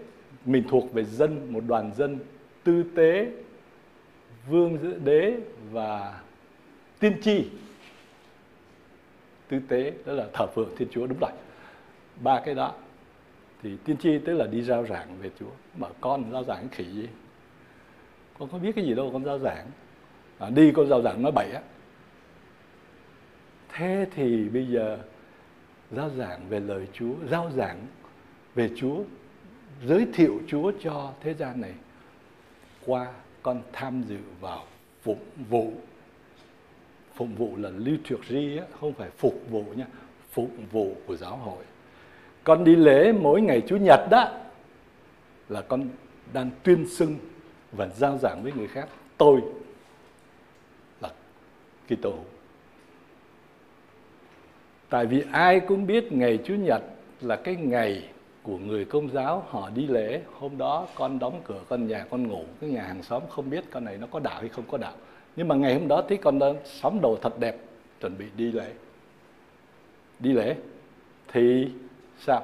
[0.45, 2.19] mình thuộc về dân, một đoàn dân,
[2.65, 3.31] tư tế,
[4.49, 5.37] vương đế
[5.71, 6.21] và
[6.99, 7.51] tiên tri
[9.53, 11.31] tư tế đó là thờ phượng thiên chúa đúng rồi.
[12.23, 12.75] Ba cái đó
[13.63, 15.51] thì tiên tri tức là đi giao giảng về chúa.
[15.77, 17.09] Mà con giao giảng khỉ gì?
[18.39, 19.67] Con có biết cái gì đâu con giao giảng.
[20.39, 21.61] À, đi con giao giảng nói bậy á.
[23.69, 24.99] Thế thì bây giờ
[25.91, 27.87] giao giảng về lời chúa giao giảng
[28.55, 28.97] về chúa
[29.85, 31.75] giới thiệu Chúa cho thế gian này.
[32.87, 34.65] Qua con tham dự vào
[35.03, 35.19] phục
[35.51, 35.73] vụ
[37.15, 39.87] phục vụ là liturgy á, không phải phục vụ nha
[40.31, 41.65] phục vụ của giáo hội.
[42.45, 44.29] Con đi lễ mỗi ngày chủ nhật đó
[45.49, 45.89] là con
[46.33, 47.17] đang tuyên xưng
[47.73, 48.89] và giao giảng với người khác.
[49.17, 49.41] Tôi
[51.01, 51.09] là
[51.89, 52.11] Kitô.
[52.11, 52.25] Hữu
[54.89, 56.83] tại vì ai cũng biết ngày chủ nhật
[57.21, 58.09] là cái ngày
[58.43, 60.21] của người công giáo họ đi lễ.
[60.39, 63.65] Hôm đó con đóng cửa con nhà con ngủ cái nhà hàng xóm không biết
[63.71, 64.93] con này nó có đạo hay không có đạo
[65.37, 67.57] nhưng mà ngày hôm đó thấy con đã sắm đồ thật đẹp,
[68.01, 68.73] chuẩn bị đi lễ.
[70.19, 70.57] Đi lễ?
[71.29, 71.71] Thì
[72.19, 72.43] sao?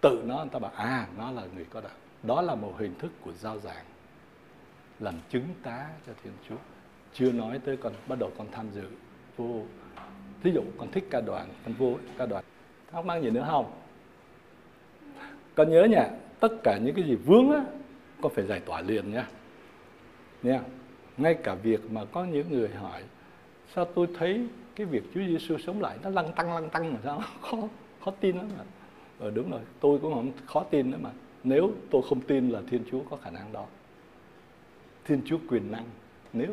[0.00, 1.92] Tự nó, người ta bảo à nó là người có đạo.
[2.22, 3.84] Đó là một hình thức của giao giảng,
[5.00, 6.56] làm chứng tá cho thiên chúa.
[7.12, 8.84] Chưa nói tới con, bắt đầu con tham dự
[9.36, 9.62] vô,
[10.42, 12.44] thí dụ con thích ca đoàn, con vô ca đoàn.
[12.92, 13.72] Thắc mắc gì nữa không?
[15.54, 17.64] Con nhớ nha, tất cả những cái gì vướng á,
[18.22, 19.28] con phải giải tỏa liền nha.
[20.42, 20.60] Nha
[21.16, 23.02] ngay cả việc mà có những người hỏi,
[23.74, 24.46] sao tôi thấy
[24.76, 27.22] cái việc Chúa Giêsu sống lại nó lăng tăng lăng tăng mà sao?
[27.40, 27.58] Khó
[28.04, 28.64] khó tin lắm mà.
[29.18, 31.10] Ờ đúng rồi, tôi cũng không, khó tin nữa mà.
[31.44, 33.64] Nếu tôi không tin là Thiên Chúa có khả năng đó.
[35.04, 35.84] Thiên Chúa quyền năng,
[36.32, 36.50] nếu.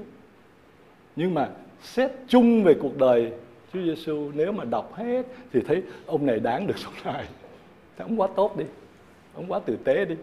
[1.16, 1.49] Nhưng mà
[1.82, 3.32] xét chung về cuộc đời
[3.74, 7.26] Chúa Giêsu nếu mà đọc hết thì thấy ông này đáng được sống lại.
[7.97, 8.66] Thì ông quá tốt đi,
[9.34, 10.16] ông quá tử tế đi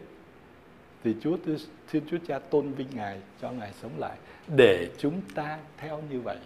[1.05, 1.37] thì Chúa
[1.91, 4.19] Thiên Chúa Cha tôn vinh Ngài cho Ngài sống lại
[4.57, 6.39] để chúng ta theo như vậy.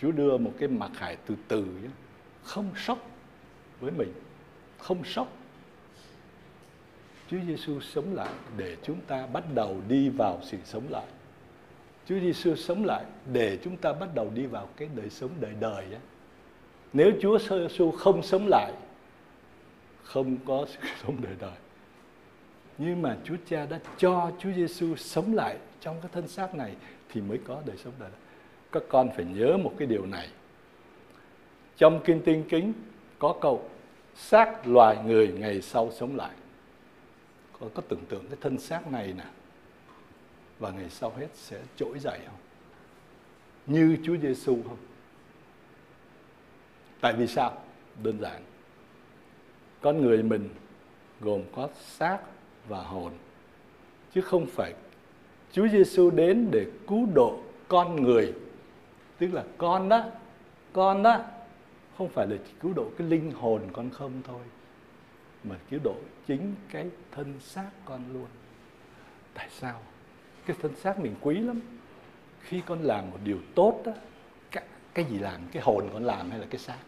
[0.00, 1.66] Chúa đưa một cái mặc khải từ từ
[2.44, 2.98] không sốc
[3.80, 4.12] với mình,
[4.78, 5.28] không sốc.
[7.30, 11.06] Chúa Giêsu sống lại để chúng ta bắt đầu đi vào sự sống lại.
[12.06, 15.52] Chúa Giêsu sống lại để chúng ta bắt đầu đi vào cái đời sống đời
[15.60, 15.86] đời.
[16.92, 18.72] Nếu Chúa Giêsu không sống lại
[20.02, 21.56] không có sự sống đời đời
[22.84, 26.74] nhưng mà Chúa Cha đã cho Chúa Giêsu sống lại trong cái thân xác này
[27.08, 28.10] thì mới có đời sống đời
[28.72, 30.28] các con phải nhớ một cái điều này.
[31.76, 32.72] Trong kinh Tiên kính
[33.18, 33.70] có câu
[34.14, 36.34] xác loài người ngày sau sống lại.
[37.60, 39.24] Có, có tưởng tượng cái thân xác này nè
[40.58, 42.40] và ngày sau hết sẽ trỗi dậy không?
[43.66, 44.78] Như Chúa Giêsu không?
[47.00, 47.62] Tại vì sao?
[48.02, 48.42] Đơn giản.
[49.80, 50.48] Con người mình
[51.20, 52.18] gồm có xác
[52.68, 53.12] và hồn.
[54.14, 54.74] Chứ không phải
[55.52, 57.38] Chúa Giêsu đến để cứu độ
[57.68, 58.32] con người.
[59.18, 60.04] Tức là con đó
[60.72, 61.18] con đó
[61.98, 64.42] không phải là chỉ cứu độ cái linh hồn con không thôi
[65.44, 65.94] mà cứu độ
[66.26, 68.26] chính cái thân xác con luôn.
[69.34, 69.80] Tại sao?
[70.46, 71.60] Cái thân xác mình quý lắm.
[72.40, 73.92] Khi con làm một điều tốt đó
[74.50, 75.40] cái, cái gì làm?
[75.52, 76.78] Cái hồn con làm hay là cái xác?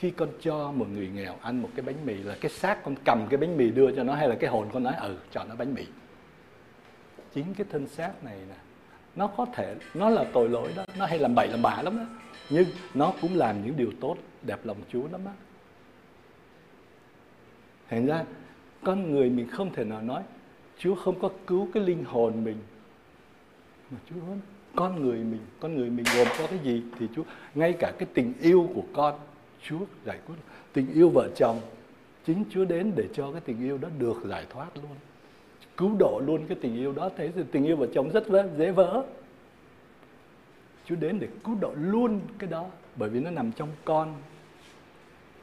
[0.00, 2.94] Khi con cho một người nghèo ăn một cái bánh mì là cái xác con
[3.04, 5.44] cầm cái bánh mì đưa cho nó, hay là cái hồn con nói ừ cho
[5.44, 5.84] nó bánh mì.
[7.34, 8.54] Chính cái thân xác này nè,
[9.16, 11.96] nó có thể, nó là tội lỗi đó, nó hay làm bậy làm bạ lắm
[11.96, 12.04] đó,
[12.50, 15.32] nhưng nó cũng làm những điều tốt, đẹp lòng Chúa lắm á.
[17.90, 18.24] Thành ra,
[18.84, 20.22] con người mình không thể nào nói,
[20.78, 22.56] Chúa không có cứu cái linh hồn mình.
[23.90, 24.16] Mà Chúa
[24.76, 27.22] con người mình, con người mình gồm có cái gì thì Chúa,
[27.54, 29.18] ngay cả cái tình yêu của con
[29.62, 30.34] Chúa giải quyết.
[30.72, 31.60] Tình yêu vợ chồng,
[32.26, 34.96] chính Chúa đến để cho cái tình yêu đó được giải thoát luôn.
[35.76, 37.10] Cứu độ luôn cái tình yêu đó.
[37.16, 38.24] Thế thì tình yêu vợ chồng rất
[38.58, 39.02] dễ vỡ.
[40.84, 42.66] Chúa đến để cứu độ luôn cái đó.
[42.96, 44.14] Bởi vì nó nằm trong con.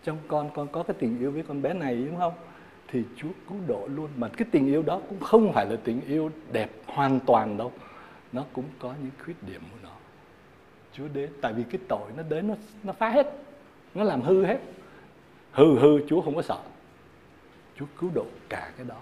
[0.03, 2.33] Trong con con có cái tình yêu với con bé này, đúng không?
[2.87, 4.09] Thì Chúa cứu độ luôn.
[4.15, 7.71] Mà cái tình yêu đó cũng không phải là tình yêu đẹp hoàn toàn đâu.
[8.31, 9.91] Nó cũng có những khuyết điểm của nó.
[10.93, 13.33] Chúa đến, tại vì cái tội nó đến, nó nó phá hết
[13.95, 14.59] nó làm hư hết.
[15.51, 16.59] Hư hư Chúa không có sợ.
[17.79, 19.01] Chúa cứu độ cả cái đó.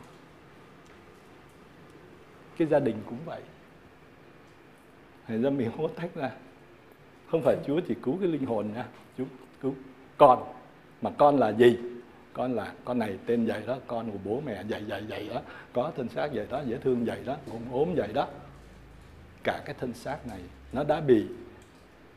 [2.57, 3.41] Cái gia đình cũng vậy.
[5.27, 6.31] Thành ra mình không có tách ra.
[7.31, 8.85] Không phải Chúa chỉ cứu cái linh hồn nha.
[9.17, 9.25] Chúa
[9.61, 9.75] cứu
[10.17, 10.43] con.
[11.01, 11.77] Mà con là gì?
[12.33, 15.41] Con là con này tên vậy đó Con của bố mẹ vậy vậy vậy đó.
[15.73, 18.27] Có thân xác vậy đó, dễ thương vậy đó Cũng ốm vậy đó.
[19.43, 20.39] Cả cái thân xác này
[20.73, 21.25] Nó đã bị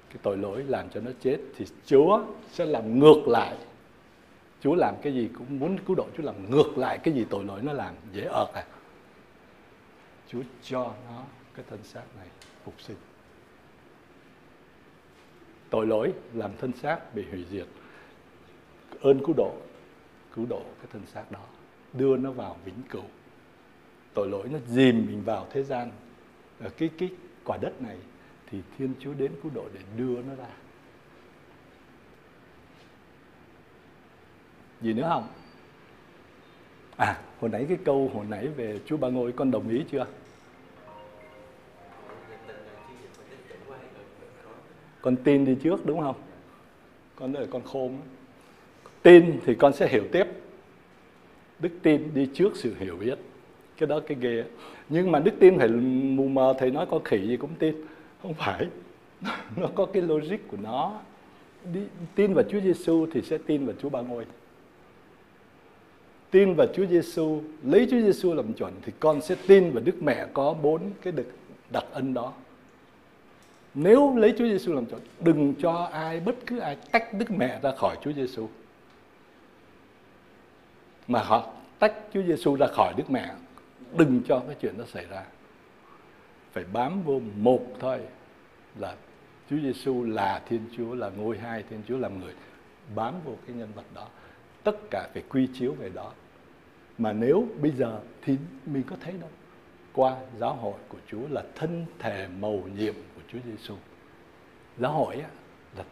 [0.08, 3.56] cái tội lỗi làm cho nó chết Thì Chúa sẽ làm ngược lại.
[4.60, 7.44] Chúa làm cái gì cũng muốn cứu độ, Chúa làm ngược lại cái gì tội
[7.44, 8.64] lỗi nó làm, Dễ ợt à.
[10.28, 11.22] Chúa cho nó
[11.54, 12.26] cái thân xác này
[12.64, 12.96] phục sinh.
[15.70, 17.66] Tội lỗi làm thân xác bị hủy diệt.
[19.00, 19.52] Ơn cứu độ
[20.34, 21.40] cứu độ cái thân xác đó,
[21.92, 23.04] đưa nó vào vĩnh cửu.
[24.14, 25.90] Tội lỗi nó dìm mình vào thế gian.
[26.60, 27.08] Ở cái cái
[27.44, 27.96] quả đất này
[28.50, 30.48] thì thiên chúa đến cứu độ để đưa nó ra.
[34.80, 35.28] Gì nữa không?
[36.96, 40.06] À hồi nãy cái câu hồi nãy về chúa ba ngôi, con đồng ý chưa?
[45.00, 46.16] Con tin đi trước đúng không?
[47.16, 47.98] Con là con khôn.
[49.02, 50.24] Tin thì con sẽ hiểu tiếp.
[51.58, 53.18] Đức tin đi trước sự hiểu biết.
[53.76, 54.44] Cái đó cái ghê.
[54.88, 57.74] Nhưng mà đức tin phải mù mờ, thầy nói con khỉ gì cũng tin
[58.22, 58.68] không phải
[59.56, 61.00] nó có cái logic của nó
[61.72, 61.80] đi,
[62.14, 64.24] tin vào Chúa Giêsu thì sẽ tin vào Chúa Ba Ngôi
[66.30, 70.02] tin vào Chúa Giêsu lấy Chúa Giêsu làm chuẩn thì con sẽ tin vào Đức
[70.02, 71.26] Mẹ có bốn cái đặc,
[71.70, 72.32] đặc ân đó
[73.74, 77.60] nếu lấy Chúa Giêsu làm chuẩn, đừng cho ai bất cứ ai tách Đức Mẹ
[77.62, 78.48] ra khỏi Chúa Giêsu.
[81.08, 83.34] Mà họ tách Chúa Giêsu ra khỏi Đức Mẹ,
[83.96, 85.24] đừng cho cái chuyện đó xảy ra.
[86.52, 88.00] Phải bám vô một thôi
[88.78, 88.96] là
[89.50, 92.34] Chúa Giêsu là Thiên Chúa, là ngôi hai Thiên Chúa làm người.
[92.94, 94.08] Bám vô cái nhân vật đó.
[94.64, 96.12] Tất cả phải quy chiếu về đó.
[96.98, 98.36] Mà nếu bây giờ thì
[98.66, 99.30] mình có thấy đâu
[99.92, 103.74] qua giáo hội của Chúa là thân thể màu nhiệm của Chúa Giêsu.
[104.78, 105.28] Giáo hội á,
[105.76, 105.84] là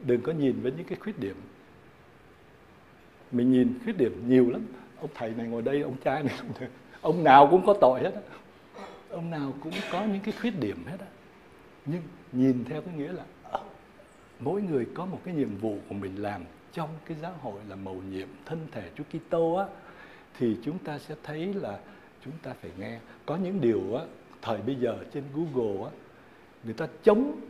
[0.00, 1.36] đừng có nhìn với những cái khuyết điểm.
[3.32, 4.66] Mình nhìn khuyết điểm nhiều lắm.
[5.00, 6.34] Ông thầy này ngồi đây, ông trai này,
[7.00, 8.20] ông nào cũng có tội hết á.
[9.10, 11.06] Ông nào cũng có những cái khuyết điểm hết á.
[11.86, 12.02] Nhưng
[12.32, 13.24] nhìn theo cái nghĩa là
[14.40, 17.76] mỗi người có một cái nhiệm vụ của mình làm trong cái giáo hội là
[17.76, 19.66] mầu nhiệm thân thể Chúa Kitô á,
[20.38, 21.78] thì chúng ta sẽ thấy là
[22.24, 22.98] chúng ta phải nghe.
[23.26, 24.04] Có những điều á,
[24.42, 25.90] thời bây giờ trên Google á,
[26.64, 27.40] người ta chống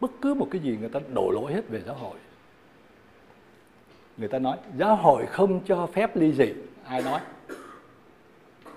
[0.00, 2.18] bất cứ một cái gì người ta đổ lỗi hết về giáo hội.
[4.16, 6.52] Người ta nói, giáo hội không cho phép ly dị.
[6.84, 7.20] Ai nói?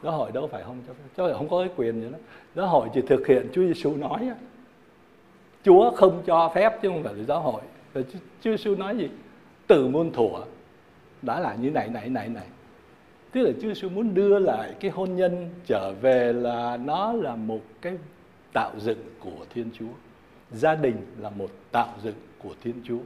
[0.04, 2.18] Giáo hội đâu phải không cho phép giáo hội không có cái quyền gì đó
[2.56, 4.30] giáo hội chỉ thực hiện Chúa Giêsu nói.
[5.64, 7.62] Chúa không cho phép chứ không phải là giáo hội
[7.94, 9.10] Rồi Chúa Giêsu nói gì
[9.68, 10.44] từ muôn thuở
[11.22, 12.46] đã là như này này này này
[13.32, 17.36] tức là Chúa Giêsu muốn đưa lại cái hôn nhân trở về là nó là
[17.36, 17.98] một cái
[18.54, 19.94] tạo dựng của Thiên Chúa.
[20.52, 23.00] Gia đình là một tạo dựng của Thiên Chúa.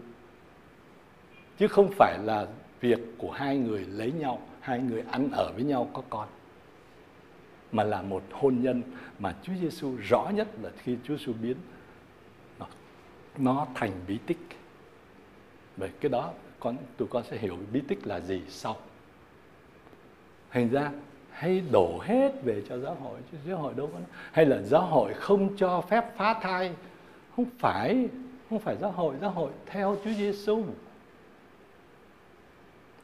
[1.60, 2.46] Chứ không phải là
[2.82, 6.28] việc của hai người lấy nhau, hai người ăn ở với nhau có con.
[7.72, 8.84] Mà là một hôn nhân
[9.20, 11.58] mà Chúa Giêsu rõ nhất là khi Chúa Giêsu biến
[12.60, 12.66] nó,
[13.38, 14.38] nó thành bí tích.
[15.78, 18.78] Vậy cái đó con tụi con sẽ hiểu bí tích là gì sau.
[20.52, 20.92] Thành ra
[21.32, 24.00] hay đổ hết về cho giáo hội chứ giáo hội đâu có
[24.32, 26.72] hay là giáo hội không cho phép phá thai.
[27.36, 28.08] Không phải
[28.50, 30.64] không phải giáo hội giáo hội theo Chúa Giêsu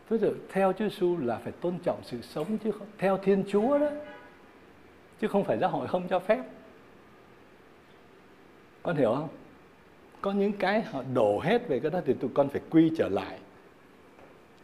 [0.09, 3.43] Thế giờ theo Chúa Giêsu là phải tôn trọng sự sống chứ không theo Thiên
[3.49, 3.89] Chúa đó
[5.22, 6.43] chứ không phải giáo hội không cho phép.
[8.84, 9.30] Con hiểu không?
[10.22, 13.09] Có những cái họ đổ hết về cái đó thì tụi con phải quy trở
[13.09, 13.39] lại.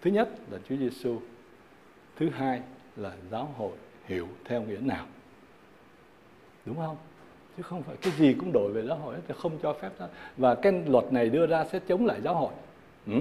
[0.01, 1.19] Thứ nhất là Chúa Giêsu
[2.15, 2.61] thứ hai
[2.95, 3.71] là giáo hội
[4.05, 5.05] hiểu theo nghĩa nào.
[6.65, 6.97] Đúng không?
[7.57, 10.07] Chứ không phải cái gì cũng đổi về giáo hội thì không cho phép đó.
[10.37, 12.53] và cái luật này đưa ra sẽ chống lại giáo hội.
[13.07, 13.19] Ừ?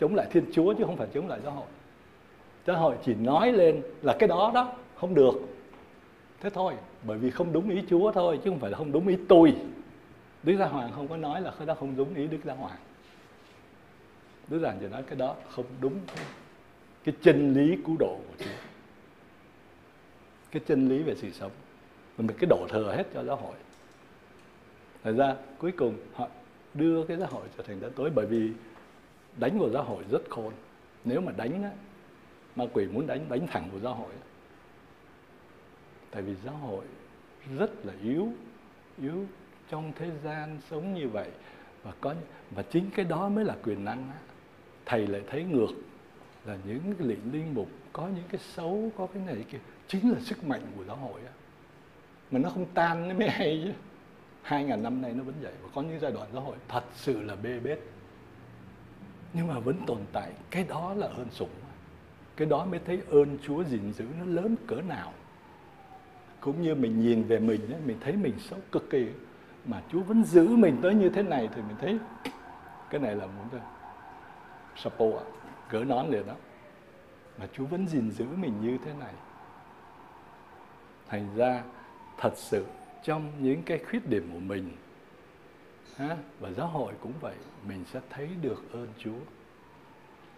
[0.00, 1.66] chống lại thiên chúa chứ không phải chống lại giáo hội.
[2.66, 5.34] Giáo hội chỉ nói lên là cái đó đó, không được
[6.40, 9.08] thế thôi bởi vì không đúng ý chúa thôi chứ không phải là không đúng
[9.08, 9.56] ý tôi.
[10.42, 12.78] Đức giáo hoàng không có nói là cái đó không đúng ý đức giáo hoàng.
[14.48, 16.00] Đức giảng chỉ nói cái đó không đúng
[17.04, 18.50] cái chân lý cứu độ của Chúa.
[20.50, 21.50] Cái chân lý về sự sống.
[22.18, 23.54] Mình cái đổ thừa hết cho giáo hội.
[25.04, 26.28] Thành ra cuối cùng họ
[26.74, 28.50] đưa cái giáo hội trở thành đá tối bởi vì
[29.36, 30.52] đánh vào giáo hội rất khôn.
[31.04, 31.70] Nếu mà đánh á,
[32.56, 34.12] ma quỷ muốn đánh đánh thẳng vào giáo hội
[36.10, 36.84] tại vì giáo hội
[37.58, 38.28] rất là yếu
[39.02, 39.26] yếu
[39.70, 41.28] trong thế gian sống như vậy.
[41.82, 42.14] Và có
[42.50, 44.18] và chính cái đó mới là quyền năng á.
[44.86, 45.70] thầy lại thấy ngược,
[46.44, 50.10] là những cái lĩnh linh mục có những cái xấu, có cái này kia, chính
[50.10, 51.32] là sức mạnh của giáo hội á.
[52.30, 53.72] mà nó không tan, nó mới hay chứ.
[54.42, 56.84] Hai ngàn năm nay nó vẫn vậy, và có những giai đoạn giáo hội thật
[56.94, 57.78] sự là bê bết.
[59.32, 61.50] Nhưng mà vẫn tồn tại, cái đó là ơn sủng
[62.38, 65.12] cái đó mới thấy ơn Chúa gìn giữ nó lớn cỡ nào
[66.40, 69.08] cũng như mình nhìn về mình ấy, mình thấy mình xấu cực kỳ
[69.64, 71.98] mà Chúa vẫn giữ mình tới như thế này thì mình thấy
[72.90, 73.60] cái này là muốn thôi
[74.76, 75.24] sapo ạ
[75.70, 76.34] gỡ nón liền đó.
[77.38, 79.14] Mà Chúa vẫn gìn giữ mình như thế này.
[81.08, 81.62] Thành ra
[82.18, 82.66] thật sự
[83.02, 84.70] trong những cái khuyết điểm của mình
[85.96, 87.34] ha, và giáo hội cũng vậy
[87.68, 89.18] mình sẽ thấy được ơn Chúa.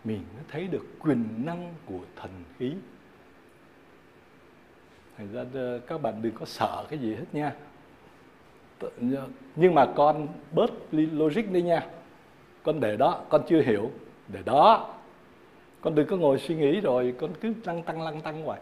[0.04, 2.74] Mình mới thấy được quyền năng của thần khí
[5.20, 7.52] thành ra ờ, các bạn đừng có sợ cái gì hết nha.
[9.56, 11.86] Nhưng mà con bớt logic đi nha.
[12.62, 13.90] Con để đó, con chưa hiểu.
[14.28, 14.94] Để đó.
[15.80, 18.60] Con đừng có ngồi suy nghĩ rồi con cứ tăng tăng, lăng tăng hoài.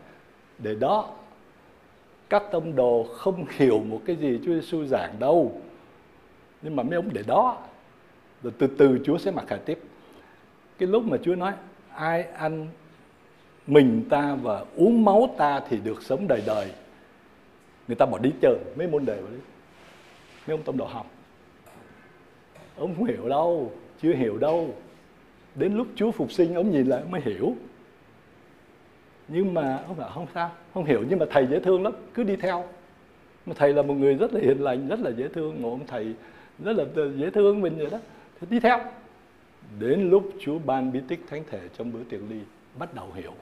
[0.59, 1.11] Để đó.
[2.29, 5.61] Các tông đồ không hiểu một cái gì Chúa Giêsu giảng đâu.
[6.63, 7.59] Nhưng mà mấy ông để đó.
[8.43, 9.81] Rồi từ từ Chúa sẽ mặc khải tiếp.
[10.79, 11.53] Cái lúc mà Chúa nói,
[11.95, 12.69] ai ăn
[13.69, 16.71] mình ta và uống máu ta thì được sống đời đời.
[17.89, 19.41] Người ta bỏ đi chơi mấy môn đề đấy
[20.47, 21.07] mấy ông tông đồ học.
[22.77, 24.75] Ông không hiểu đâu, chưa hiểu đâu.
[25.55, 27.55] Đến lúc Chúa phục sinh, ông nhìn lại mới hiểu.
[29.29, 32.23] Nhưng mà ông bảo, không sao, không hiểu, nhưng mà thầy dễ thương lắm, cứ
[32.23, 32.65] đi theo.
[33.47, 35.63] Mà thầy là một người rất là hiền lành, rất là dễ thương.
[35.63, 36.15] Một ông thầy
[36.65, 36.85] rất là
[37.17, 37.99] dễ thương mình vậy đó.
[38.41, 38.79] Thì đi theo.
[39.79, 42.41] Đến lúc Chúa ban bí tích thánh thể trong bữa tiệc ly,
[42.79, 43.33] bắt đầu hiểu.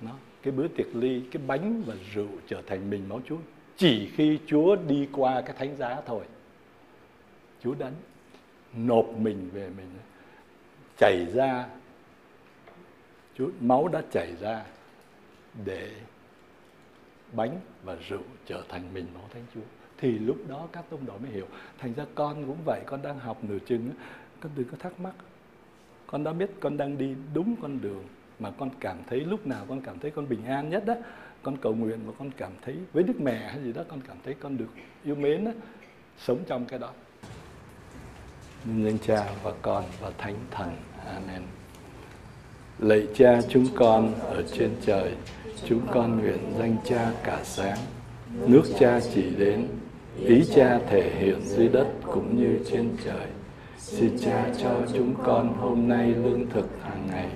[0.00, 0.10] Đó.
[0.42, 3.36] cái bữa tiệc ly, cái bánh và rượu trở thành mình máu Chúa.
[3.76, 6.24] Chỉ khi Chúa đi qua cái thánh giá thôi,
[7.62, 7.90] Chúa đã
[8.74, 9.88] nộp mình về mình.
[10.98, 11.66] Chảy ra,
[13.34, 14.64] Chúa, máu đã chảy ra
[15.64, 15.90] để
[17.32, 19.60] bánh và rượu trở thành mình máu thánh Chúa.
[19.98, 21.46] Thì lúc đó các tông đồ mới hiểu.
[21.78, 23.90] Thành ra con cũng vậy, con đang học nửa chừng
[24.40, 25.14] con đừng có thắc mắc.
[26.06, 28.04] Con đã biết con đang đi đúng con đường
[28.40, 30.94] mà con cảm thấy lúc nào con cảm thấy con bình an nhất đó
[31.42, 34.16] con cầu nguyện và con cảm thấy với đức mẹ hay gì đó con cảm
[34.24, 34.68] thấy con được
[35.04, 35.50] yêu mến đó,
[36.18, 36.90] sống trong cái đó.
[38.64, 40.76] Nhân cha và con và thánh thần.
[41.06, 41.42] Amen.
[42.78, 45.14] Lạy cha chúng con ở trên trời
[45.64, 47.78] chúng con nguyện danh cha cả sáng.
[48.46, 49.68] Nước cha chỉ đến
[50.16, 53.26] ý cha thể hiện dưới đất cũng như trên trời.
[53.78, 57.28] Xin cha cho chúng con hôm nay lương thực hàng ngày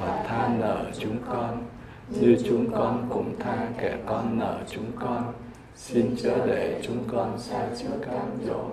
[0.00, 1.62] và tha nợ chúng con.
[2.08, 5.32] Như chúng con cũng tha kẻ con nợ chúng con.
[5.76, 8.64] Xin chớ để chúng con xa chúa cám dỗ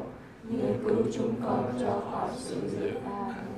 [0.49, 3.52] nhưng cứu chúng con cho khỏi sự dữ amen